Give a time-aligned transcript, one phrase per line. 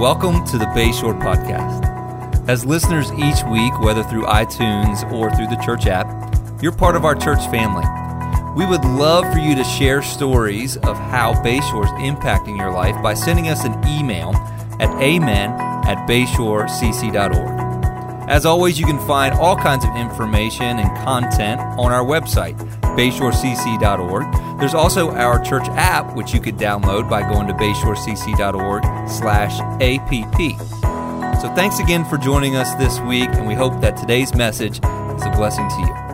[0.00, 2.48] Welcome to the Bayshore Podcast.
[2.48, 6.06] As listeners each week, whether through iTunes or through the church app,
[6.62, 7.84] you're part of our church family.
[8.56, 12.96] We would love for you to share stories of how Bayshore is impacting your life
[13.02, 14.30] by sending us an email
[14.80, 15.50] at amen
[15.86, 18.30] at bayshorecc.org.
[18.30, 22.56] As always, you can find all kinds of information and content on our website,
[22.96, 24.58] bayshorecc.org.
[24.60, 31.40] There's also our church app, which you could download by going to bayshorecc.org slash app.
[31.40, 35.24] So thanks again for joining us this week, and we hope that today's message is
[35.24, 36.10] a blessing to you.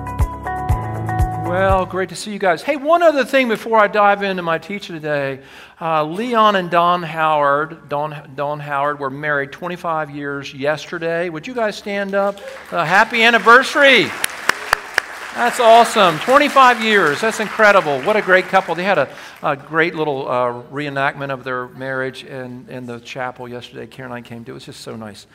[1.48, 2.62] Well, great to see you guys.
[2.62, 5.40] Hey, one other thing before I dive into my teaching today.
[5.80, 11.28] Uh, Leon and Don Howard, Don, Don Howard, were married 25 years yesterday.
[11.28, 12.40] Would you guys stand up?
[12.70, 14.10] Uh, happy anniversary!
[15.36, 16.18] That's awesome.
[16.20, 17.20] 25 years.
[17.20, 18.00] That's incredible.
[18.00, 18.74] What a great couple.
[18.74, 23.46] They had a, a great little uh, reenactment of their marriage in, in the chapel
[23.46, 23.86] yesterday.
[23.86, 24.52] Caroline came to.
[24.52, 25.26] It was just so nice.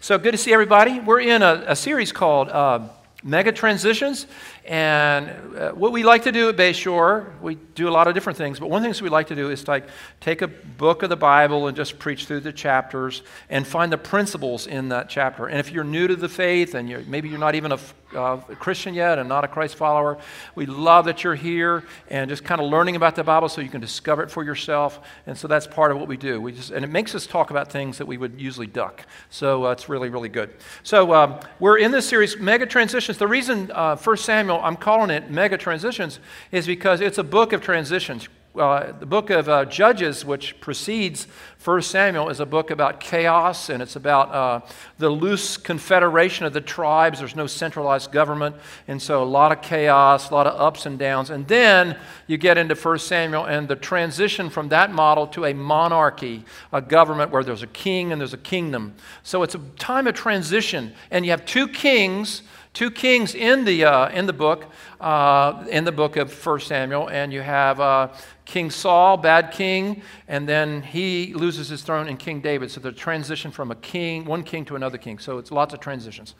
[0.00, 0.98] So good to see everybody.
[0.98, 2.88] We're in a, a series called uh,
[3.22, 4.26] Mega Transitions.
[4.64, 8.38] And uh, what we like to do at Bayshore, we do a lot of different
[8.38, 9.86] things, but one of the things we like to do is like
[10.20, 13.98] take a book of the Bible and just preach through the chapters and find the
[13.98, 15.46] principles in that chapter.
[15.46, 17.78] And if you're new to the faith and you're, maybe you're not even a,
[18.14, 20.16] uh, a Christian yet and not a Christ follower,
[20.54, 23.68] we love that you're here and just kind of learning about the Bible so you
[23.68, 25.00] can discover it for yourself.
[25.26, 26.40] And so that's part of what we do.
[26.40, 29.04] We just, and it makes us talk about things that we would usually duck.
[29.28, 30.54] So uh, it's really, really good.
[30.84, 33.18] So um, we're in this series, Mega Transitions.
[33.18, 34.16] The reason uh, 1
[34.54, 36.20] Samuel I'm calling it Mega Transitions,
[36.52, 38.28] is because it's a book of transitions.
[38.56, 41.26] Uh, the book of uh, Judges, which precedes
[41.64, 44.60] 1 Samuel, is a book about chaos and it's about uh,
[44.98, 47.18] the loose confederation of the tribes.
[47.18, 48.54] There's no centralized government,
[48.86, 51.30] and so a lot of chaos, a lot of ups and downs.
[51.30, 55.52] And then you get into 1 Samuel and the transition from that model to a
[55.52, 58.94] monarchy, a government where there's a king and there's a kingdom.
[59.24, 62.42] So it's a time of transition, and you have two kings
[62.74, 64.66] two kings in the, uh, in the book,
[65.00, 68.08] uh, in the book of 1 Samuel, and you have uh,
[68.44, 72.70] King Saul, bad king, and then he loses his throne in King David.
[72.72, 75.20] So the transition from a king, one king to another king.
[75.20, 76.34] So it's lots of transitions.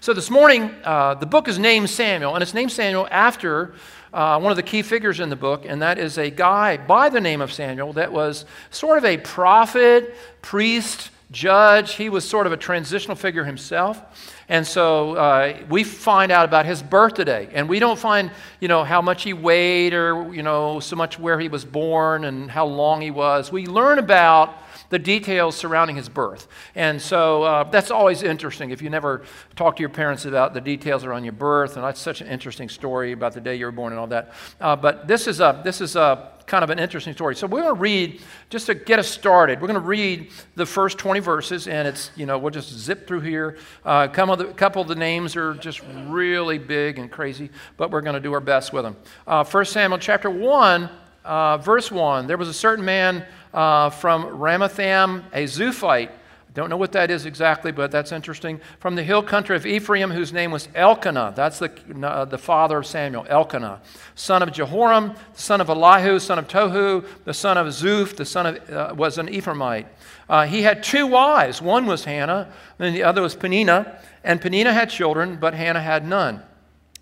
[0.00, 3.74] So this morning, uh, the book is named Samuel, and it's named Samuel after
[4.12, 7.08] uh, one of the key figures in the book, and that is a guy by
[7.08, 11.94] the name of Samuel that was sort of a prophet, priest, judge.
[11.94, 14.02] He was sort of a transitional figure himself.
[14.48, 17.48] And so uh, we find out about his birth today.
[17.52, 21.18] And we don't find, you know, how much he weighed or, you know, so much
[21.18, 23.52] where he was born and how long he was.
[23.52, 24.56] We learn about
[24.88, 26.48] the details surrounding his birth.
[26.74, 29.22] And so uh, that's always interesting if you never
[29.54, 31.76] talk to your parents about the details around your birth.
[31.76, 34.32] And that's such an interesting story about the day you were born and all that.
[34.60, 37.36] Uh, but this is, a, this is a, kind of an interesting story.
[37.36, 38.20] So we're going to read,
[38.50, 41.68] just to get us started, we're going to read the first 20 verses.
[41.68, 43.58] And it's, you know, we'll just zip through here.
[43.84, 48.14] Uh, a couple of the names are just really big and crazy, but we're going
[48.14, 48.96] to do our best with them.
[49.26, 50.90] Uh, 1 Samuel chapter 1,
[51.24, 52.26] uh, verse 1.
[52.26, 56.10] There was a certain man uh, from Ramathaim, a Zuphite.
[56.58, 58.60] Don't know what that is exactly, but that's interesting.
[58.80, 61.32] From the hill country of Ephraim, whose name was Elkanah.
[61.36, 61.70] That's the,
[62.02, 63.80] uh, the father of Samuel, Elkanah.
[64.16, 68.24] Son of Jehoram, the son of Elihu, son of Tohu, the son of Zuph, the
[68.24, 69.86] son of, uh, was an Ephraimite.
[70.28, 71.62] Uh, he had two wives.
[71.62, 74.02] One was Hannah, and the other was Peninnah.
[74.24, 76.42] And Peninnah had children, but Hannah had none.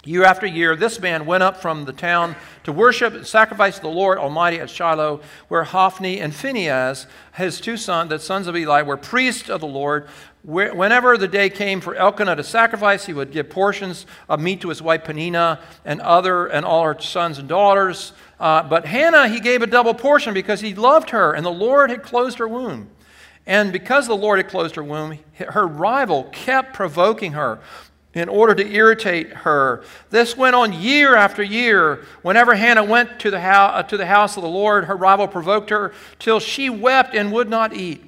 [0.06, 3.89] Year after year, this man went up from the town to worship and sacrifice the
[3.89, 8.83] Lord Almighty at Shiloh, where Hophni and Phinehas, his two sons, the sons of Eli,
[8.83, 10.06] were priests of the Lord.
[10.44, 14.69] Whenever the day came for Elkanah to sacrifice, he would give portions of meat to
[14.69, 18.12] his wife Peninnah and other and all her sons and daughters.
[18.38, 21.91] Uh, but Hannah he gave a double portion because he loved her, and the Lord
[21.91, 22.91] had closed her womb.
[23.44, 27.59] And because the Lord had closed her womb, her rival kept provoking her
[28.16, 29.84] in order to irritate her.
[30.09, 32.06] This went on year after year.
[32.22, 35.28] Whenever Hannah went to the, house, uh, to the house of the Lord, her rival
[35.28, 38.02] provoked her till she wept and would not eat.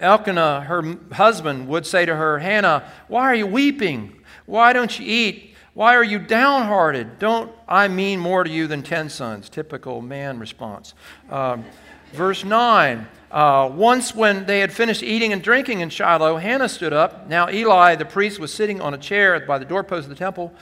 [0.00, 4.22] Elkanah, her husband, would say to her, Hannah, why are you weeping?
[4.46, 5.54] Why don't you eat?
[5.74, 7.18] Why are you downhearted?
[7.18, 9.50] Don't I mean more to you than ten sons?
[9.50, 10.94] Typical man response.
[11.28, 11.66] Um,
[12.14, 13.06] verse 9.
[13.30, 17.28] Uh, once, when they had finished eating and drinking in Shiloh, Hannah stood up.
[17.28, 20.52] Now, Eli, the priest, was sitting on a chair by the doorpost of the temple.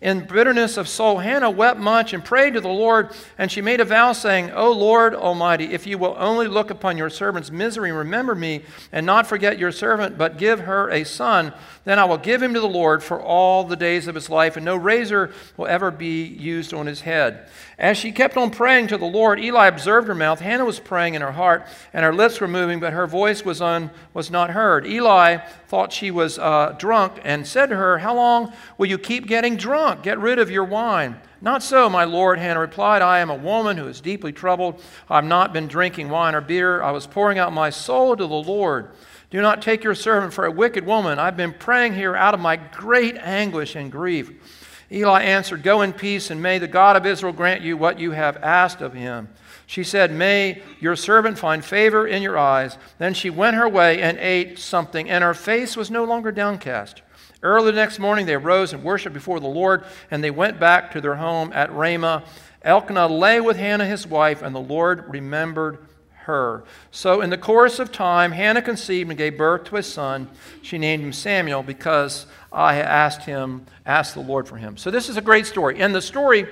[0.00, 3.80] In bitterness of soul, Hannah wept much and prayed to the Lord, and she made
[3.80, 7.90] a vow, saying, O Lord Almighty, if you will only look upon your servant's misery
[7.90, 11.52] remember me, and not forget your servant, but give her a son,
[11.84, 14.56] then I will give him to the Lord for all the days of his life,
[14.56, 17.48] and no razor will ever be used on his head.
[17.78, 20.40] As she kept on praying to the Lord, Eli observed her mouth.
[20.40, 23.62] Hannah was praying in her heart, and her lips were moving, but her voice was,
[23.62, 24.84] un, was not heard.
[24.84, 25.36] Eli
[25.68, 29.56] thought she was uh, drunk and said to her, How long will you keep getting
[29.56, 30.02] drunk?
[30.02, 31.20] Get rid of your wine.
[31.40, 33.00] Not so, my Lord, Hannah replied.
[33.00, 34.82] I am a woman who is deeply troubled.
[35.08, 36.82] I have not been drinking wine or beer.
[36.82, 38.90] I was pouring out my soul to the Lord.
[39.30, 41.20] Do not take your servant for a wicked woman.
[41.20, 44.32] I've been praying here out of my great anguish and grief.
[44.90, 48.12] Eli answered, Go in peace, and may the God of Israel grant you what you
[48.12, 49.28] have asked of him.
[49.66, 52.78] She said, May your servant find favor in your eyes.
[52.98, 57.02] Then she went her way and ate something, and her face was no longer downcast.
[57.42, 60.90] Early the next morning, they arose and worshiped before the Lord, and they went back
[60.92, 62.24] to their home at Ramah.
[62.62, 65.78] Elkanah lay with Hannah, his wife, and the Lord remembered
[66.28, 66.62] her.
[66.90, 70.28] So, in the course of time, Hannah conceived and gave birth to a son.
[70.62, 74.76] She named him Samuel because I asked him, asked the Lord for him.
[74.76, 75.80] So, this is a great story.
[75.80, 76.46] And the story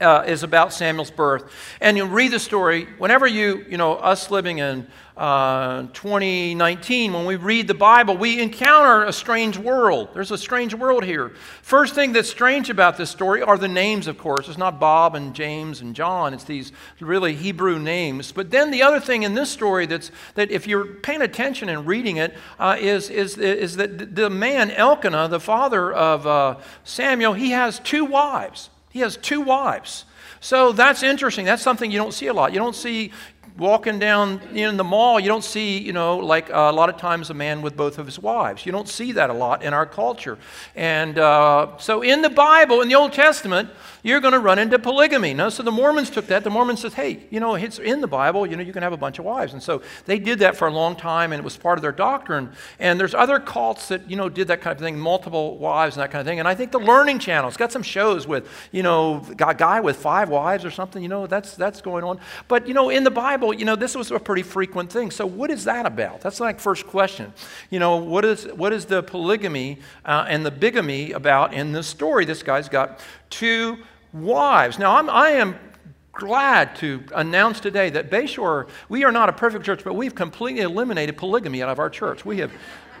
[0.00, 1.52] uh, is about Samuel's birth.
[1.80, 4.86] And you read the story, whenever you, you know, us living in
[5.16, 10.08] uh, 2019, when we read the Bible, we encounter a strange world.
[10.14, 11.32] There's a strange world here.
[11.60, 14.48] First thing that's strange about this story are the names, of course.
[14.48, 18.32] It's not Bob and James and John, it's these really Hebrew names.
[18.32, 21.86] But then the other thing in this story that's, that if you're paying attention and
[21.86, 27.34] reading it, uh, is is, is that the man, Elkanah, the father of uh, Samuel,
[27.34, 28.70] he has two wives.
[28.90, 30.04] He has two wives.
[30.40, 31.44] So that's interesting.
[31.44, 32.52] That's something you don't see a lot.
[32.52, 33.12] You don't see
[33.60, 36.96] walking down in the mall, you don't see, you know, like uh, a lot of
[36.96, 38.64] times a man with both of his wives.
[38.64, 40.38] You don't see that a lot in our culture.
[40.74, 43.68] And uh, so in the Bible, in the Old Testament,
[44.02, 45.34] you're going to run into polygamy.
[45.34, 46.42] No, so the Mormons took that.
[46.42, 48.94] The Mormons said, hey, you know, it's in the Bible, you know, you can have
[48.94, 49.52] a bunch of wives.
[49.52, 51.92] And so they did that for a long time, and it was part of their
[51.92, 52.50] doctrine.
[52.78, 56.02] And there's other cults that, you know, did that kind of thing, multiple wives and
[56.02, 56.38] that kind of thing.
[56.38, 59.96] And I think the Learning Channel's got some shows with, you know, a guy with
[59.96, 62.20] five wives or something, you know, that's, that's going on.
[62.48, 65.10] But, you know, in the Bible, you know, this was a pretty frequent thing.
[65.10, 66.20] So what is that about?
[66.20, 67.32] That's like first question.
[67.70, 71.86] You know, what is, what is the polygamy uh, and the bigamy about in this
[71.86, 72.24] story?
[72.24, 73.00] This guy's got
[73.30, 73.78] two
[74.12, 74.78] wives.
[74.78, 75.58] Now, I'm, I am
[76.12, 80.62] glad to announce today that Bayshore, we are not a perfect church, but we've completely
[80.62, 82.24] eliminated polygamy out of our church.
[82.24, 82.52] We have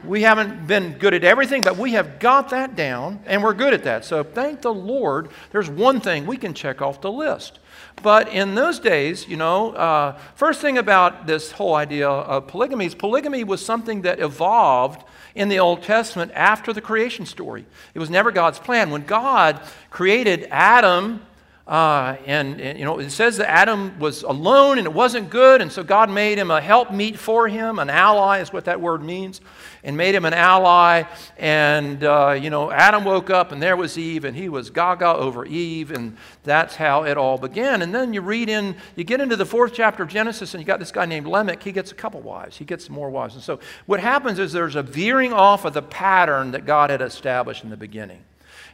[0.04, 3.74] we haven't been good at everything, but we have got that down and we're good
[3.74, 4.04] at that.
[4.04, 7.58] So thank the Lord, there's one thing we can check off the list.
[8.02, 12.86] But in those days, you know, uh, first thing about this whole idea of polygamy
[12.86, 15.04] is polygamy was something that evolved
[15.34, 17.66] in the Old Testament after the creation story.
[17.94, 18.90] It was never God's plan.
[18.90, 19.60] When God
[19.90, 21.24] created Adam,
[21.70, 25.62] uh, and, and, you know, it says that Adam was alone and it wasn't good,
[25.62, 27.78] and so God made him a helpmeet for him.
[27.78, 29.40] An ally is what that word means
[29.84, 31.04] and made him an ally.
[31.38, 35.14] And, uh, you know, Adam woke up and there was Eve, and he was gaga
[35.14, 37.82] over Eve, and that's how it all began.
[37.82, 40.66] And then you read in, you get into the fourth chapter of Genesis, and you
[40.66, 41.62] got this guy named Lamech.
[41.62, 43.36] He gets a couple wives, he gets more wives.
[43.36, 47.00] And so what happens is there's a veering off of the pattern that God had
[47.00, 48.24] established in the beginning.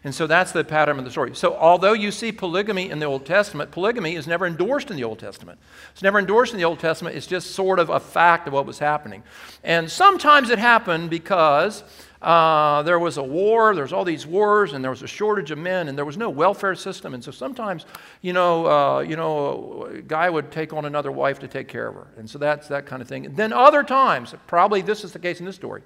[0.07, 1.35] And so that's the pattern of the story.
[1.35, 5.03] So, although you see polygamy in the Old Testament, polygamy is never endorsed in the
[5.03, 5.59] Old Testament.
[5.91, 7.17] It's never endorsed in the Old Testament.
[7.17, 9.25] It's just sort of a fact of what was happening.
[9.65, 11.83] And sometimes it happened because
[12.23, 15.59] uh, there was a war, there's all these wars, and there was a shortage of
[15.59, 17.13] men, and there was no welfare system.
[17.13, 17.85] And so sometimes,
[18.23, 21.89] you know, uh, you know, a guy would take on another wife to take care
[21.89, 22.07] of her.
[22.17, 23.27] And so that's that kind of thing.
[23.27, 25.83] And then other times, probably this is the case in this story,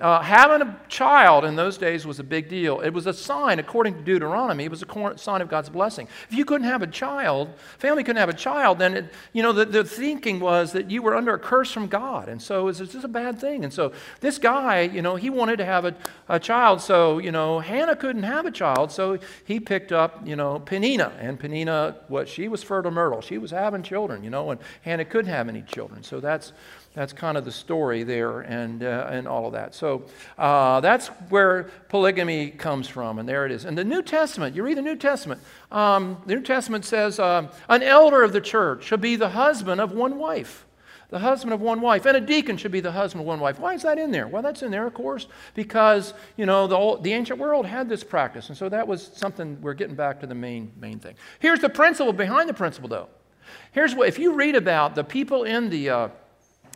[0.00, 2.80] uh, having a child in those days was a big deal.
[2.80, 6.08] It was a sign, according to Deuteronomy, it was a sign of God's blessing.
[6.28, 9.52] If you couldn't have a child, family couldn't have a child, then, it, you know,
[9.52, 12.28] the, the thinking was that you were under a curse from God.
[12.28, 13.64] And so it was just a bad thing.
[13.64, 15.94] And so this guy, you know, he wanted to have a,
[16.28, 16.80] a child.
[16.80, 18.90] So, you know, Hannah couldn't have a child.
[18.90, 21.12] So he picked up, you know, Penina.
[21.18, 23.20] And Penina, what, she was fertile myrtle.
[23.20, 26.02] She was having children, you know, and Hannah couldn't have any children.
[26.02, 26.52] So that's
[26.92, 29.74] that's kind of the story there and, uh, and all of that.
[29.74, 30.04] So
[30.36, 33.64] uh, that's where polygamy comes from, and there it is.
[33.64, 37.48] In the New Testament, you read the New Testament, um, the New Testament says um,
[37.68, 40.66] an elder of the church should be the husband of one wife.
[41.10, 42.06] The husband of one wife.
[42.06, 43.58] And a deacon should be the husband of one wife.
[43.58, 44.28] Why is that in there?
[44.28, 47.88] Well, that's in there, of course, because, you know, the, old, the ancient world had
[47.88, 48.48] this practice.
[48.48, 51.16] And so that was something, we're getting back to the main, main thing.
[51.40, 53.08] Here's the principle behind the principle, though.
[53.72, 56.08] Here's what, if you read about the people in the, uh,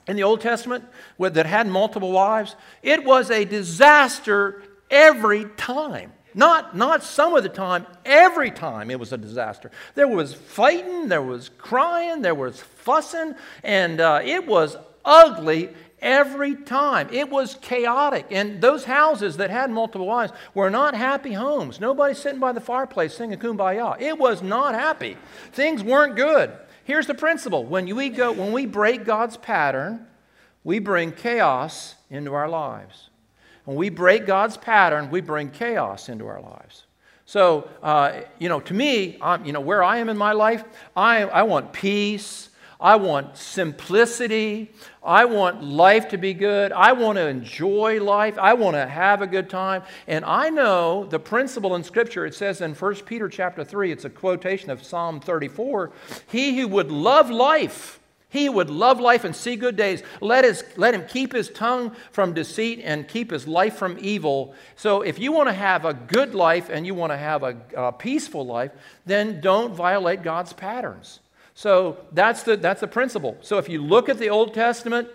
[0.06, 0.84] in the Old Testament
[1.18, 6.12] that had multiple wives, it was a disaster every time.
[6.34, 9.70] Not, not some of the time, every time it was a disaster.
[9.94, 15.70] There was fighting, there was crying, there was fussing, and uh, it was ugly
[16.02, 17.08] every time.
[17.12, 18.26] It was chaotic.
[18.30, 21.80] And those houses that had multiple wives were not happy homes.
[21.80, 24.00] Nobody sitting by the fireplace singing kumbaya.
[24.00, 25.16] It was not happy.
[25.52, 26.52] Things weren't good.
[26.84, 30.06] Here's the principle when we, go, when we break God's pattern,
[30.62, 33.10] we bring chaos into our lives.
[33.64, 36.84] When we break God's pattern, we bring chaos into our lives.
[37.26, 40.64] So, uh, you know, to me, I'm, you know, where I am in my life,
[40.94, 42.50] I, I want peace.
[42.80, 44.72] I want simplicity.
[45.02, 46.72] I want life to be good.
[46.72, 48.38] I want to enjoy life.
[48.38, 49.82] I want to have a good time.
[50.06, 54.04] And I know the principle in Scripture, it says in 1 Peter chapter 3, it's
[54.04, 55.92] a quotation of Psalm 34
[56.26, 58.00] He who would love life,
[58.34, 60.02] he would love life and see good days.
[60.20, 64.56] Let, his, let him keep his tongue from deceit and keep his life from evil.
[64.74, 67.56] So, if you want to have a good life and you want to have a,
[67.76, 68.72] a peaceful life,
[69.06, 71.20] then don't violate God's patterns.
[71.54, 73.37] So that's the, that's the principle.
[73.40, 75.08] So if you look at the Old Testament,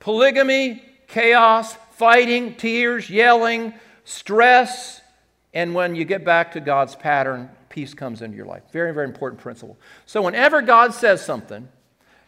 [0.00, 5.02] polygamy, chaos, fighting, tears, yelling, stress,
[5.54, 8.62] and when you get back to God's pattern, peace comes into your life.
[8.72, 9.78] Very, very important principle.
[10.06, 11.68] So whenever God says something,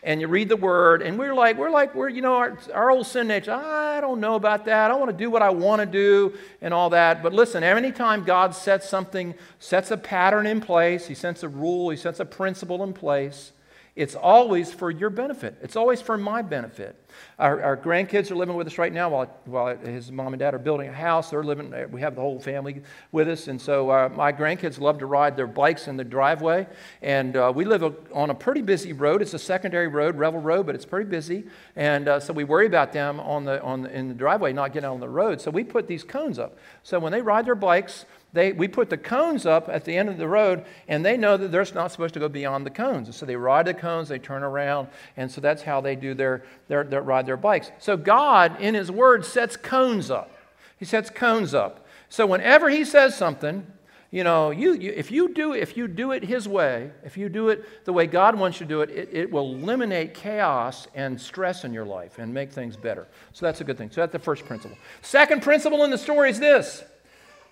[0.04, 2.90] and you read the word, and we're like, we're like, we're, you know, our, our
[2.90, 4.90] old sin nature, I don't know about that.
[4.90, 7.22] I want to do what I want to do and all that.
[7.22, 11.88] But listen, anytime God sets something, sets a pattern in place, He sets a rule,
[11.88, 13.52] He sets a principle in place,
[13.96, 15.56] it's always for your benefit.
[15.62, 16.96] It's always for my benefit.
[17.38, 20.52] Our, our, grandkids are living with us right now while, while his mom and dad
[20.52, 21.30] are building a house.
[21.30, 22.82] They're living, we have the whole family
[23.12, 23.46] with us.
[23.46, 26.66] And so uh, my grandkids love to ride their bikes in the driveway.
[27.02, 29.22] And uh, we live a, on a pretty busy road.
[29.22, 31.44] It's a secondary road, Revel Road, but it's pretty busy.
[31.76, 34.72] And uh, so we worry about them on the, on the, in the driveway not
[34.72, 35.40] getting on the road.
[35.40, 36.58] So we put these cones up.
[36.82, 40.08] So when they ride their bikes, they, we put the cones up at the end
[40.08, 43.14] of the road, and they know that they're not supposed to go beyond the cones.
[43.16, 46.42] So they ride the cones, they turn around, and so that's how they do their,
[46.66, 47.70] their, their ride their bikes.
[47.78, 50.32] So God, in His Word, sets cones up.
[50.76, 51.86] He sets cones up.
[52.08, 53.68] So whenever He says something,
[54.10, 57.28] you know, you, you, if, you do, if you do it His way, if you
[57.28, 60.88] do it the way God wants you to do it, it, it will eliminate chaos
[60.96, 63.06] and stress in your life and make things better.
[63.32, 63.92] So that's a good thing.
[63.92, 64.76] So that's the first principle.
[65.02, 66.82] Second principle in the story is this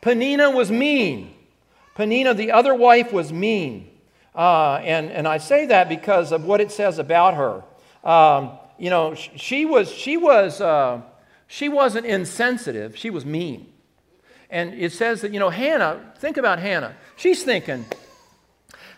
[0.02, 1.34] Penina was mean.
[1.96, 3.88] Penina, the other wife, was mean.
[4.34, 7.62] Uh, and, and I say that because of what it says about her.
[8.08, 11.02] Um, you know, she was, she was, uh,
[11.46, 12.96] she wasn't insensitive.
[12.96, 13.72] She was mean.
[14.50, 16.94] And it says that, you know, Hannah, think about Hannah.
[17.16, 17.84] She's thinking,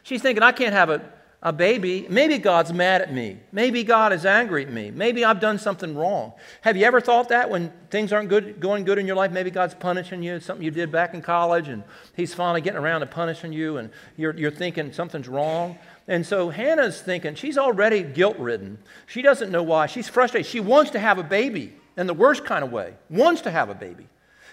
[0.02, 1.02] she's thinking, I can't have a,
[1.44, 3.36] a baby, maybe God's mad at me.
[3.52, 4.90] Maybe God is angry at me.
[4.90, 6.32] Maybe I've done something wrong.
[6.62, 9.30] Have you ever thought that when things aren't good, going good in your life?
[9.30, 11.84] Maybe God's punishing you, something you did back in college, and
[12.16, 15.78] He's finally getting around to punishing you, and you're, you're thinking something's wrong.
[16.08, 18.78] And so Hannah's thinking, she's already guilt ridden.
[19.06, 19.84] She doesn't know why.
[19.84, 20.50] She's frustrated.
[20.50, 23.68] She wants to have a baby in the worst kind of way, wants to have
[23.68, 24.08] a baby.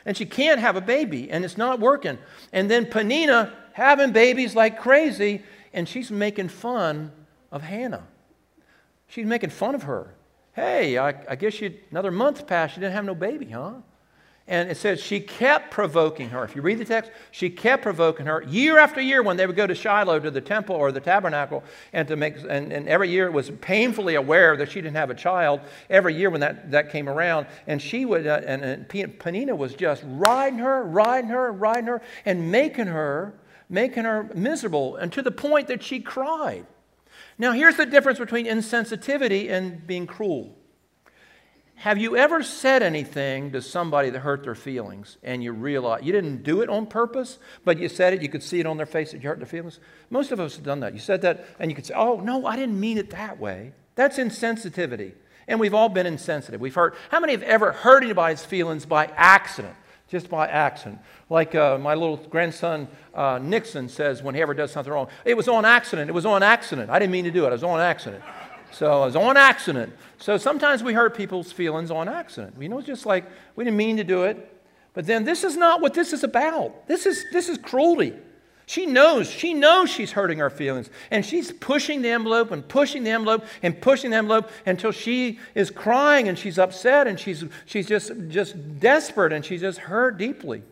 [0.06, 2.18] And she can't have a baby, and it's not working.
[2.52, 5.44] And then Penina having babies like crazy
[5.74, 7.12] and she's making fun
[7.52, 8.08] of Hannah.
[9.08, 10.16] She's making fun of her.
[10.54, 13.74] Hey, I, I guess you another month passed, you didn't have no baby, huh?
[14.48, 16.44] And it says she kept provoking her.
[16.44, 19.56] If you read the text, she kept provoking her year after year when they would
[19.56, 21.64] go to Shiloh to the temple or the tabernacle,
[21.94, 25.10] and to make and, and every year it was painfully aware that she didn't have
[25.10, 25.62] a child.
[25.90, 29.74] Every year when that, that came around, and she would uh, and, and Penina was
[29.74, 33.34] just riding her, riding her, riding her, and making her
[33.72, 36.66] making her miserable and to the point that she cried.
[37.38, 40.56] Now, here's the difference between insensitivity and being cruel.
[41.76, 46.12] Have you ever said anything to somebody that hurt their feelings and you realize you
[46.12, 48.86] didn't do it on purpose, but you said it, you could see it on their
[48.86, 49.80] face that you hurt their feelings?
[50.12, 50.94] Most of us have done that.
[50.94, 53.74] You said that and you could say, oh, no, I didn't mean it that way.
[53.96, 55.14] That's insensitivity.
[55.48, 56.62] And we've all been insensitive.
[56.62, 56.96] We've hurt.
[57.10, 59.76] How many have ever hurt anybody's feelings by accident?
[60.12, 61.00] Just by accident.
[61.30, 65.38] Like uh, my little grandson uh, Nixon says when he ever does something wrong, it
[65.38, 66.10] was on accident.
[66.10, 66.90] It was on accident.
[66.90, 67.48] I didn't mean to do it.
[67.48, 68.22] I was on accident.
[68.74, 69.94] So I was on accident.
[70.18, 72.56] So sometimes we hurt people's feelings on accident.
[72.60, 73.24] You know, just like
[73.56, 74.62] we didn't mean to do it.
[74.94, 76.88] But then this is not what this is about.
[76.90, 78.14] This is, this is cruelty.
[78.72, 80.90] She knows, she knows she's hurting our feelings.
[81.10, 85.40] And she's pushing the envelope and pushing the envelope and pushing the envelope until she
[85.56, 90.18] is crying and she's upset and she's, she's just, just desperate and she's just hurt
[90.18, 90.64] deeply.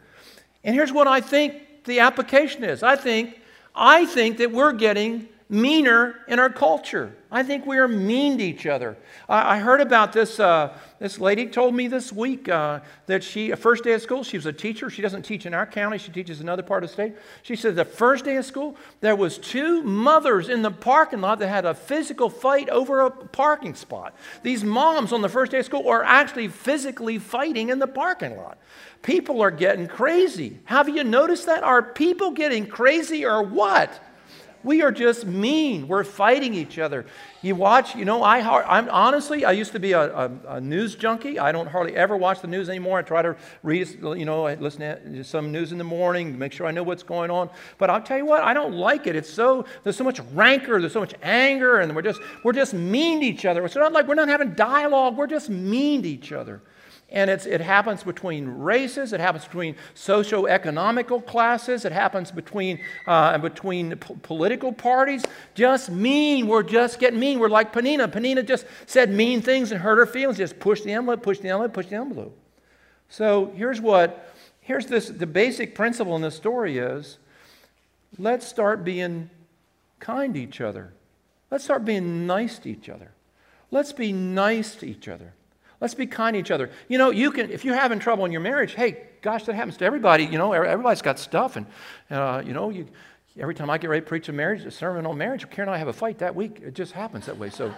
[0.63, 2.83] And here's what I think the application is.
[2.83, 3.41] I think,
[3.75, 7.15] I think that we're getting meaner in our culture.
[7.31, 8.95] I think we are mean to each other.
[9.27, 10.39] I, I heard about this.
[10.39, 14.37] Uh, this lady told me this week uh, that she, first day of school, she
[14.37, 14.89] was a teacher.
[14.91, 15.97] She doesn't teach in our county.
[15.97, 17.15] She teaches another part of the state.
[17.41, 21.39] She said the first day of school, there was two mothers in the parking lot
[21.39, 24.15] that had a physical fight over a parking spot.
[24.43, 28.37] These moms on the first day of school are actually physically fighting in the parking
[28.37, 28.59] lot.
[29.01, 30.59] People are getting crazy.
[30.65, 31.63] Have you noticed that?
[31.63, 33.99] Are people getting crazy or what?
[34.63, 35.87] We are just mean.
[35.87, 37.05] We're fighting each other.
[37.41, 38.39] You watch, you know, I,
[38.77, 41.39] I'm honestly, I used to be a, a, a, news junkie.
[41.39, 42.99] I don't hardly ever watch the news anymore.
[42.99, 46.51] I try to read, you know, listen to some news in the morning, to make
[46.51, 47.49] sure I know what's going on.
[47.77, 49.15] But I'll tell you what, I don't like it.
[49.15, 52.73] It's so, there's so much rancor, there's so much anger, and we're just, we're just
[52.73, 53.63] mean to each other.
[53.63, 56.61] It's not like we're not having dialogue, we're just mean to each other.
[57.11, 63.97] And it happens between races, it happens between socio-economical classes, it happens between, uh, between
[63.97, 65.25] political parties.
[65.55, 66.45] Just mean.
[66.45, 67.39] We're just getting mean.
[67.39, 68.07] We're like Penina.
[68.07, 70.37] Penina just said mean things and hurt her feelings.
[70.37, 72.37] Just push the envelope, push the envelope, push the envelope.
[73.09, 77.17] So here's what, here's this, the basic principle in this story is
[78.19, 79.31] let's start being
[79.99, 80.93] kind to each other.
[81.49, 83.11] Let's start being nice to each other.
[83.71, 85.33] Let's be nice to each other.
[85.81, 86.69] Let's be kind to each other.
[86.87, 89.77] You know, you can, if you're having trouble in your marriage, hey, gosh, that happens
[89.77, 90.25] to everybody.
[90.25, 91.55] You know, everybody's got stuff.
[91.55, 91.65] And,
[92.09, 92.87] uh, you know, you,
[93.39, 95.75] every time I get ready to preach a marriage, a sermon on marriage, Karen and
[95.75, 96.61] I have a fight that week.
[96.61, 97.49] It just happens that way.
[97.49, 97.73] So,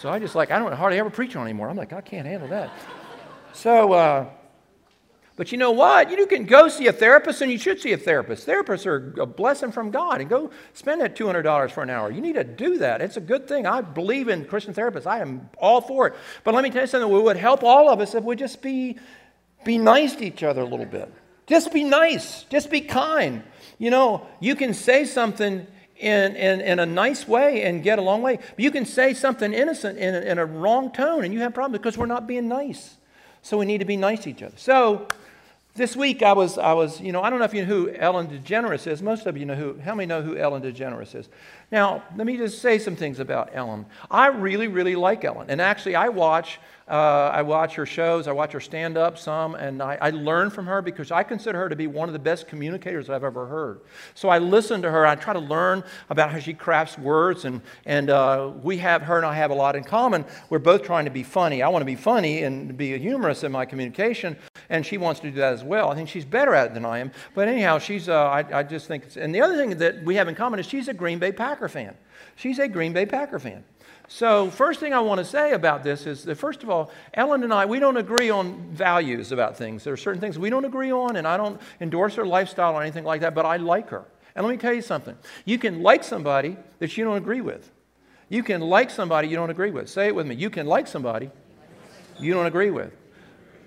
[0.00, 1.68] so I just like, I don't hardly ever preach on anymore.
[1.68, 2.70] I'm like, I can't handle that.
[3.52, 4.26] So, uh,
[5.40, 6.10] but you know what?
[6.10, 8.46] You can go see a therapist, and you should see a therapist.
[8.46, 12.10] Therapists are a blessing from God, and go spend that $200 for an hour.
[12.10, 13.00] You need to do that.
[13.00, 13.66] It's a good thing.
[13.66, 15.06] I believe in Christian therapists.
[15.06, 16.14] I am all for it.
[16.44, 17.10] But let me tell you something.
[17.10, 18.98] It would help all of us if we just be,
[19.64, 21.10] be nice to each other a little bit.
[21.46, 22.42] Just be nice.
[22.42, 23.42] Just be kind.
[23.78, 25.66] You know, you can say something
[25.96, 28.36] in, in, in a nice way and get a long way.
[28.36, 31.54] But you can say something innocent in a, in a wrong tone, and you have
[31.54, 32.98] problems because we're not being nice.
[33.40, 34.58] So we need to be nice to each other.
[34.58, 35.08] So
[35.74, 37.90] this week I was, I was, you know, I don't know if you know who
[37.90, 39.02] Ellen DeGeneres is.
[39.02, 41.28] Most of you know who, how many know who Ellen DeGeneres is?
[41.70, 43.86] Now, let me just say some things about Ellen.
[44.10, 45.48] I really, really like Ellen.
[45.48, 46.58] And actually, I watch
[46.90, 50.50] uh, I watch her shows, I watch her stand up some, and I, I, learn
[50.50, 53.46] from her because I consider her to be one of the best communicators I've ever
[53.46, 53.82] heard.
[54.14, 57.62] So I listen to her, I try to learn about how she crafts words, and,
[57.86, 60.24] and uh, we have, her and I have a lot in common.
[60.48, 61.62] We're both trying to be funny.
[61.62, 64.36] I want to be funny and be humorous in my communication,
[64.68, 65.90] and she wants to do that as well.
[65.90, 67.12] I think she's better at it than I am.
[67.36, 70.26] But anyhow, she's, uh, I, I just think, and the other thing that we have
[70.26, 71.94] in common is she's a Green Bay Packer fan.
[72.34, 73.62] She's a Green Bay Packer fan.
[74.12, 77.44] So, first thing I want to say about this is that, first of all, Ellen
[77.44, 79.84] and I, we don't agree on values about things.
[79.84, 82.82] There are certain things we don't agree on, and I don't endorse her lifestyle or
[82.82, 84.04] anything like that, but I like her.
[84.34, 87.70] And let me tell you something you can like somebody that you don't agree with.
[88.28, 89.88] You can like somebody you don't agree with.
[89.88, 90.34] Say it with me.
[90.34, 91.30] You can like somebody
[92.18, 92.92] you don't agree with.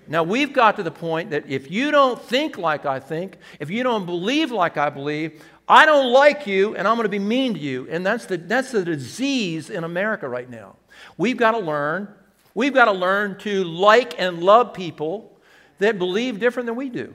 [0.08, 3.70] Now, we've got to the point that if you don't think like I think, if
[3.70, 7.18] you don't believe like I believe, I don't like you and I'm going to be
[7.18, 7.88] mean to you.
[7.90, 10.76] And that's the, that's the disease in America right now.
[11.16, 12.08] We've got to learn.
[12.54, 15.38] We've got to learn to like and love people
[15.78, 17.14] that believe different than we do.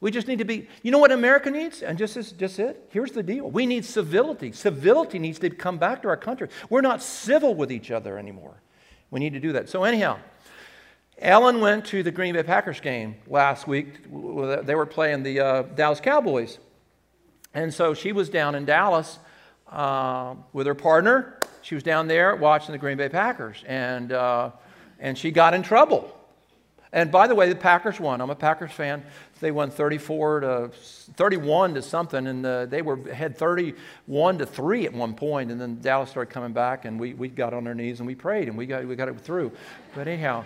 [0.00, 1.82] We just need to be, you know what America needs?
[1.82, 3.50] And just, is, just it, here's the deal.
[3.50, 4.52] We need civility.
[4.52, 6.48] Civility needs to come back to our country.
[6.70, 8.62] We're not civil with each other anymore.
[9.10, 9.68] We need to do that.
[9.68, 10.18] So, anyhow,
[11.20, 14.04] Ellen went to the Green Bay Packers game last week.
[14.04, 16.58] They were playing the uh, Dallas Cowboys.
[17.52, 19.18] And so she was down in Dallas
[19.70, 21.38] uh, with her partner.
[21.60, 24.50] She was down there watching the Green Bay Packers, and, uh,
[24.98, 26.16] and she got in trouble.
[26.92, 28.20] And by the way, the Packers won.
[28.20, 29.04] I'm a Packers fan.
[29.40, 30.70] They won 34 to
[31.16, 35.50] 31 to something, and uh, they were had 31 to three at one point.
[35.50, 38.14] And then Dallas started coming back, and we, we got on our knees and we
[38.14, 39.52] prayed, and we got we got it through.
[39.94, 40.44] But anyhow,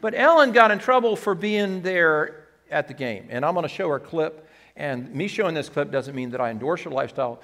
[0.00, 3.68] but Ellen got in trouble for being there at the game, and I'm going to
[3.68, 4.46] show her clip.
[4.76, 7.40] And me showing this clip doesn't mean that I endorse her lifestyle,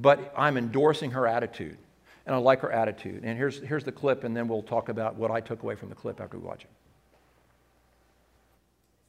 [0.00, 1.76] but I'm endorsing her attitude.
[2.26, 3.22] And I like her attitude.
[3.24, 5.88] And here's, here's the clip, and then we'll talk about what I took away from
[5.88, 6.70] the clip after we watch it.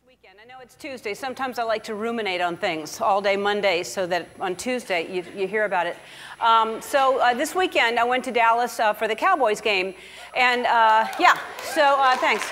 [0.05, 0.39] This weekend.
[0.39, 1.13] I know it's Tuesday.
[1.13, 5.23] Sometimes I like to ruminate on things all day Monday so that on Tuesday you,
[5.35, 5.97] you hear about it.
[6.39, 9.93] Um, so uh, this weekend I went to Dallas uh, for the Cowboys game.
[10.35, 11.37] And uh, yeah,
[11.73, 12.49] so uh, thanks.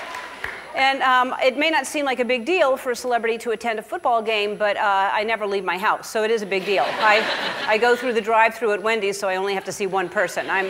[0.76, 3.78] And um, it may not seem like a big deal for a celebrity to attend
[3.78, 6.66] a football game, but uh, I never leave my house, so it is a big
[6.66, 6.84] deal.
[6.86, 7.24] I,
[7.66, 10.10] I go through the drive through at Wendy's, so I only have to see one
[10.10, 10.50] person.
[10.50, 10.66] I'm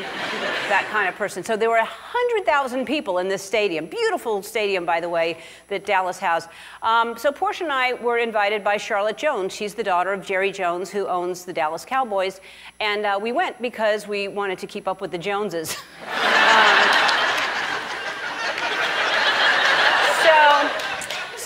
[0.68, 1.42] that kind of person.
[1.42, 3.86] So there were 100,000 people in this stadium.
[3.86, 6.46] Beautiful stadium, by the way, that Dallas has.
[6.82, 9.52] Um, so Portia and I were invited by Charlotte Jones.
[9.52, 12.40] She's the daughter of Jerry Jones, who owns the Dallas Cowboys.
[12.78, 15.76] And uh, we went because we wanted to keep up with the Joneses.
[16.04, 17.25] um,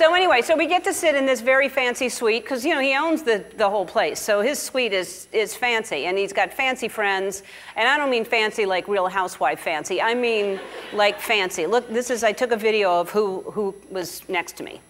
[0.01, 2.81] So anyway, so we get to sit in this very fancy suite because you know
[2.81, 4.19] he owns the, the whole place.
[4.19, 7.43] So his suite is is fancy, and he's got fancy friends.
[7.77, 10.01] And I don't mean fancy like Real Housewife fancy.
[10.01, 10.59] I mean
[10.95, 11.67] like fancy.
[11.67, 14.81] Look, this is I took a video of who who was next to me.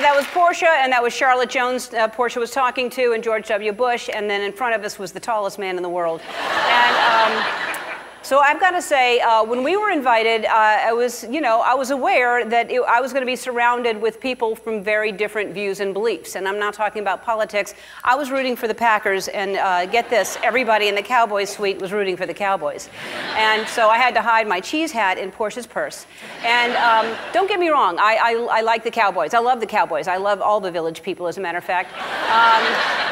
[0.00, 1.92] That was Portia, and that was Charlotte Jones.
[1.92, 3.72] Uh, Portia was talking to, and George W.
[3.72, 6.20] Bush, and then in front of us was the tallest man in the world.
[6.22, 7.69] And um,
[8.30, 11.62] so I've got to say, uh, when we were invited, uh, I was, you know,
[11.62, 15.10] I was aware that it, I was going to be surrounded with people from very
[15.10, 16.36] different views and beliefs.
[16.36, 17.74] And I'm not talking about politics.
[18.04, 21.80] I was rooting for the Packers, and uh, get this, everybody in the Cowboys suite
[21.80, 22.88] was rooting for the Cowboys.
[23.34, 26.06] And so I had to hide my cheese hat in Portia's purse.
[26.44, 29.34] And um, don't get me wrong, I, I, I, like the Cowboys.
[29.34, 30.06] I love the Cowboys.
[30.06, 31.90] I love all the village people, as a matter of fact.
[32.30, 33.10] Um,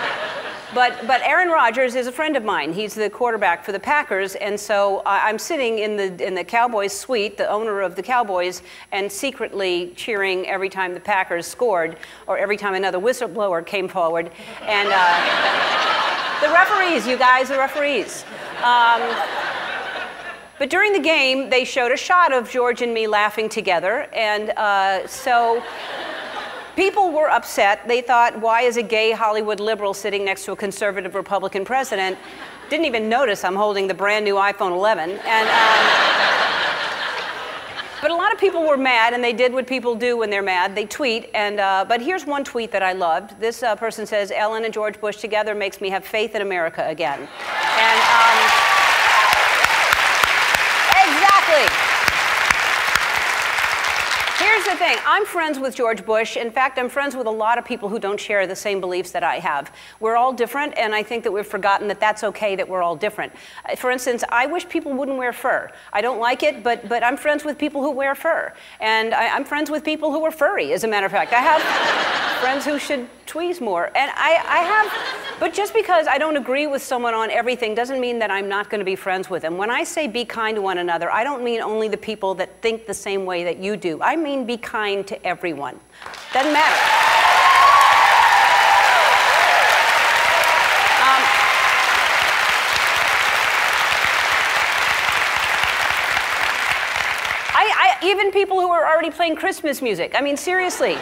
[0.79, 2.73] but, but Aaron Rodgers is a friend of mine.
[2.73, 6.93] He's the quarterback for the Packers, and so I'm sitting in the, in the Cowboys
[6.93, 8.63] suite, the owner of the Cowboys,
[8.93, 11.97] and secretly cheering every time the Packers scored
[12.29, 14.31] or every time another whistleblower came forward.
[14.63, 18.25] And uh, the referees, you guys, the referees.
[18.63, 19.03] Um,
[20.61, 24.51] but during the game, they showed a shot of George and me laughing together, and
[24.51, 25.61] uh, so
[26.79, 27.89] People were upset.
[27.89, 32.17] They thought, why is a gay Hollywood liberal sitting next to a conservative Republican president?
[32.71, 35.11] Didn't even notice I'm holding the brand new iPhone 11.
[35.11, 35.87] And, um,
[38.01, 40.41] but a lot of people were mad, and they did what people do when they're
[40.41, 40.77] mad.
[40.77, 43.41] They tweet, and uh, but here's one tweet that I loved.
[43.41, 46.87] This uh, person says, "Ellen and George Bush together makes me have faith in America
[46.87, 48.39] again." And um,
[50.95, 51.88] exactly.
[54.69, 56.37] The thing I'm friends with George Bush.
[56.37, 59.13] In fact, I'm friends with a lot of people who don't share the same beliefs
[59.13, 59.73] that I have.
[59.99, 62.95] We're all different, and I think that we've forgotten that that's okay that we're all
[62.95, 63.33] different.
[63.65, 65.73] Uh, for instance, I wish people wouldn't wear fur.
[65.91, 68.53] I don't like it, but, but I'm friends with people who wear fur.
[68.79, 71.33] And I, am friends with people who are furry, as a matter of fact.
[71.33, 73.87] I have friends who should tweeze more.
[73.97, 78.01] And I, I have, but just because I don't agree with someone on everything doesn't
[78.01, 79.57] mean that I'm not going to be friends with them.
[79.57, 82.63] When I say be kind to one another, I don't mean only the people that
[82.63, 84.01] think the same way that you do.
[84.03, 85.79] I mean be kind to everyone.
[86.33, 86.75] Doesn't matter.
[91.05, 91.39] Um,
[98.03, 100.15] even people who are already playing Christmas music.
[100.17, 100.97] I mean, seriously.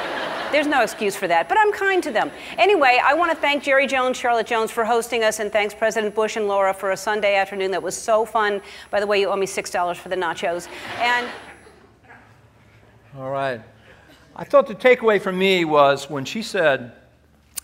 [0.57, 2.31] There's no excuse for that, but I'm kind to them.
[2.57, 6.15] Anyway, I want to thank Jerry Jones, Charlotte Jones for hosting us, and thanks President
[6.15, 8.63] Bush and Laura for a Sunday afternoon that was so fun.
[8.91, 10.67] By the way, you owe me $6 for the nachos.
[10.99, 11.29] And
[13.19, 13.61] all right.
[14.35, 16.93] I thought the takeaway for me was when she said,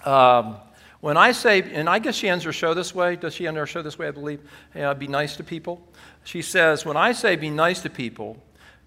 [0.05, 0.57] um,
[1.01, 3.17] when I say, and I guess she ends her show this way.
[3.17, 4.41] Does she end her show this way, I believe?
[4.75, 5.81] Yeah, be nice to people.
[6.25, 8.37] She says, when I say be nice to people,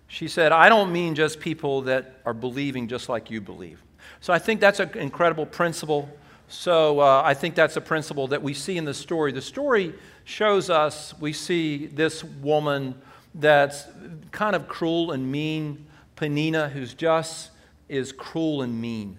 [0.07, 3.81] she said, I don't mean just people that are believing just like you believe.
[4.25, 6.09] So I think that's an incredible principle.
[6.47, 9.31] So uh, I think that's a principle that we see in the story.
[9.31, 12.99] The story shows us, we see this woman
[13.35, 13.85] that's
[14.31, 15.85] kind of cruel and mean
[16.15, 17.51] Penina, who's just
[17.87, 19.15] is cruel and mean.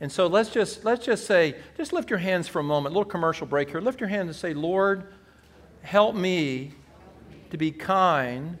[0.00, 2.92] And so let's just, let's just say, just lift your hands for a moment.
[2.92, 3.80] A little commercial break here.
[3.80, 5.12] Lift your hands and say, Lord,
[5.82, 6.72] help me
[7.50, 8.58] to be kind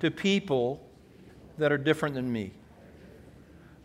[0.00, 0.84] to people
[1.56, 2.50] that are different than me.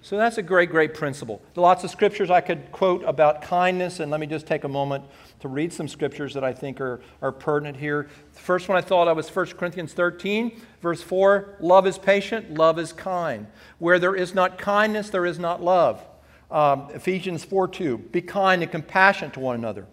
[0.06, 1.42] So that's a great, great principle.
[1.56, 4.68] There lots of scriptures I could quote about kindness, and let me just take a
[4.68, 5.04] moment
[5.40, 8.08] to read some scriptures that I think are, are pertinent here.
[8.36, 12.54] The first one I thought of was 1 Corinthians 13, verse 4 Love is patient,
[12.54, 13.48] love is kind.
[13.80, 16.06] Where there is not kindness, there is not love.
[16.52, 19.88] Um, Ephesians 4 2 Be kind and compassionate to one another.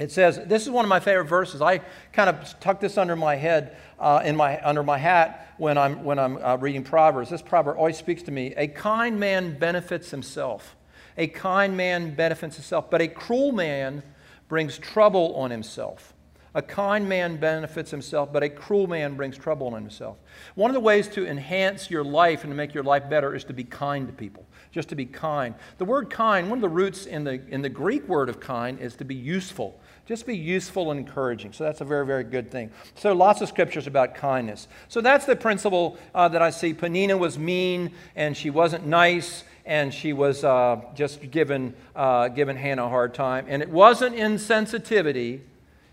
[0.00, 1.60] It says, this is one of my favorite verses.
[1.60, 1.82] I
[2.12, 6.02] kind of tuck this under my head, uh, in my, under my hat when I'm,
[6.04, 7.28] when I'm uh, reading Proverbs.
[7.28, 8.54] This proverb always speaks to me.
[8.56, 10.74] A kind man benefits himself
[11.16, 14.02] A kind man benefits himself, but a cruel man
[14.48, 16.14] brings trouble on himself.
[16.54, 20.16] A kind man benefits himself, but a cruel man brings trouble on himself.
[20.56, 23.44] One of the ways to enhance your life and to make your life better is
[23.44, 25.54] to be kind to people, just to be kind.
[25.78, 28.80] The word kind, one of the roots in the, in the Greek word of kind
[28.80, 29.80] is to be useful.
[30.10, 31.52] Just be useful and encouraging.
[31.52, 32.72] So that's a very, very good thing.
[32.96, 34.66] So lots of scriptures about kindness.
[34.88, 36.74] So that's the principle uh, that I see.
[36.74, 42.56] Penina was mean and she wasn't nice and she was uh, just giving, uh, giving
[42.56, 43.46] Hannah a hard time.
[43.48, 45.42] And it wasn't insensitivity,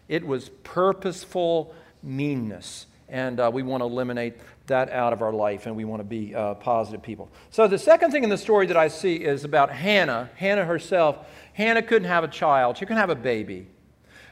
[0.07, 2.87] it was purposeful meanness.
[3.09, 4.33] And uh, we want to eliminate
[4.65, 7.29] that out of our life and we want to be uh, positive people.
[7.51, 10.31] So the second thing in the story that I see is about Hannah.
[10.37, 11.19] Hannah herself.
[11.53, 13.67] Hannah couldn't have a child, she couldn't have a baby.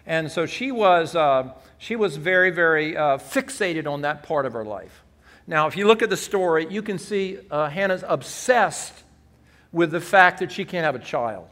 [0.06, 4.54] And so she was, uh, she was very, very uh, fixated on that part of
[4.54, 5.04] her life.
[5.48, 8.94] Now, if you look at the story, you can see uh, Hannah's obsessed
[9.72, 11.48] with the fact that she can't have a child.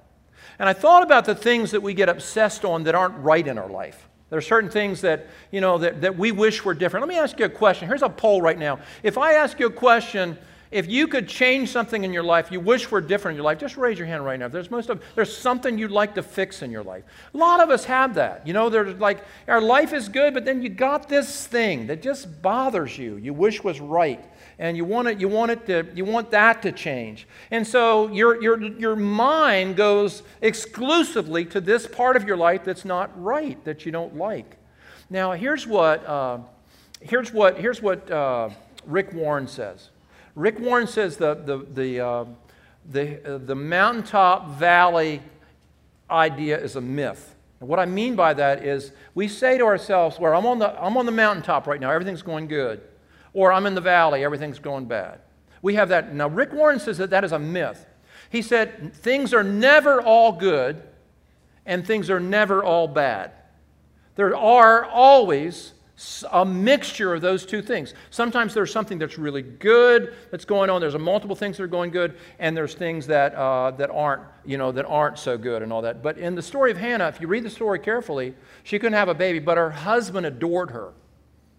[0.60, 3.58] And I thought about the things that we get obsessed on that aren't right in
[3.58, 4.08] our life.
[4.30, 7.06] There are certain things that, you know, that, that we wish were different.
[7.06, 7.88] Let me ask you a question.
[7.88, 8.80] Here's a poll right now.
[9.04, 10.38] If I ask you a question,
[10.74, 13.60] if you could change something in your life you wish were different in your life,
[13.60, 14.48] just raise your hand right now.
[14.48, 17.04] There's most of there's something you'd like to fix in your life.
[17.34, 18.46] A lot of us have that.
[18.46, 22.02] You know, there's like our life is good, but then you got this thing that
[22.02, 23.18] just bothers you.
[23.18, 24.24] You wish was right.
[24.60, 27.28] And you want it, you want it to, you want that to change.
[27.50, 32.86] And so your, your, your mind goes exclusively to this part of your life that's
[32.86, 34.58] not right, that you don't like.
[35.10, 36.40] Now, here's what, uh,
[37.02, 38.50] here's what, here's what uh,
[38.86, 39.90] Rick Warren says.
[40.36, 42.26] Rick Warren says the, the, the, uh,
[42.90, 45.22] the, uh, the mountaintop valley
[46.10, 47.36] idea is a myth.
[47.60, 50.82] And what I mean by that is we say to ourselves, well, I'm on, the,
[50.82, 52.82] I'm on the mountaintop right now, everything's going good.
[53.34, 55.20] Or I'm in the valley, everything's going bad.
[55.62, 56.14] We have that.
[56.14, 57.86] Now, Rick Warren says that that is a myth.
[58.30, 60.82] He said things are never all good
[61.66, 63.32] and things are never all bad.
[64.16, 65.73] There are always
[66.32, 67.94] a mixture of those two things.
[68.10, 70.82] Sometimes there's something that's really good that's going on.
[70.82, 74.24] There's a multiple things that are going good, and there's things that uh, that aren't
[74.44, 76.02] you know that aren't so good and all that.
[76.02, 79.10] But in the story of Hannah, if you read the story carefully, she couldn't have
[79.10, 80.94] a baby, but her husband adored her.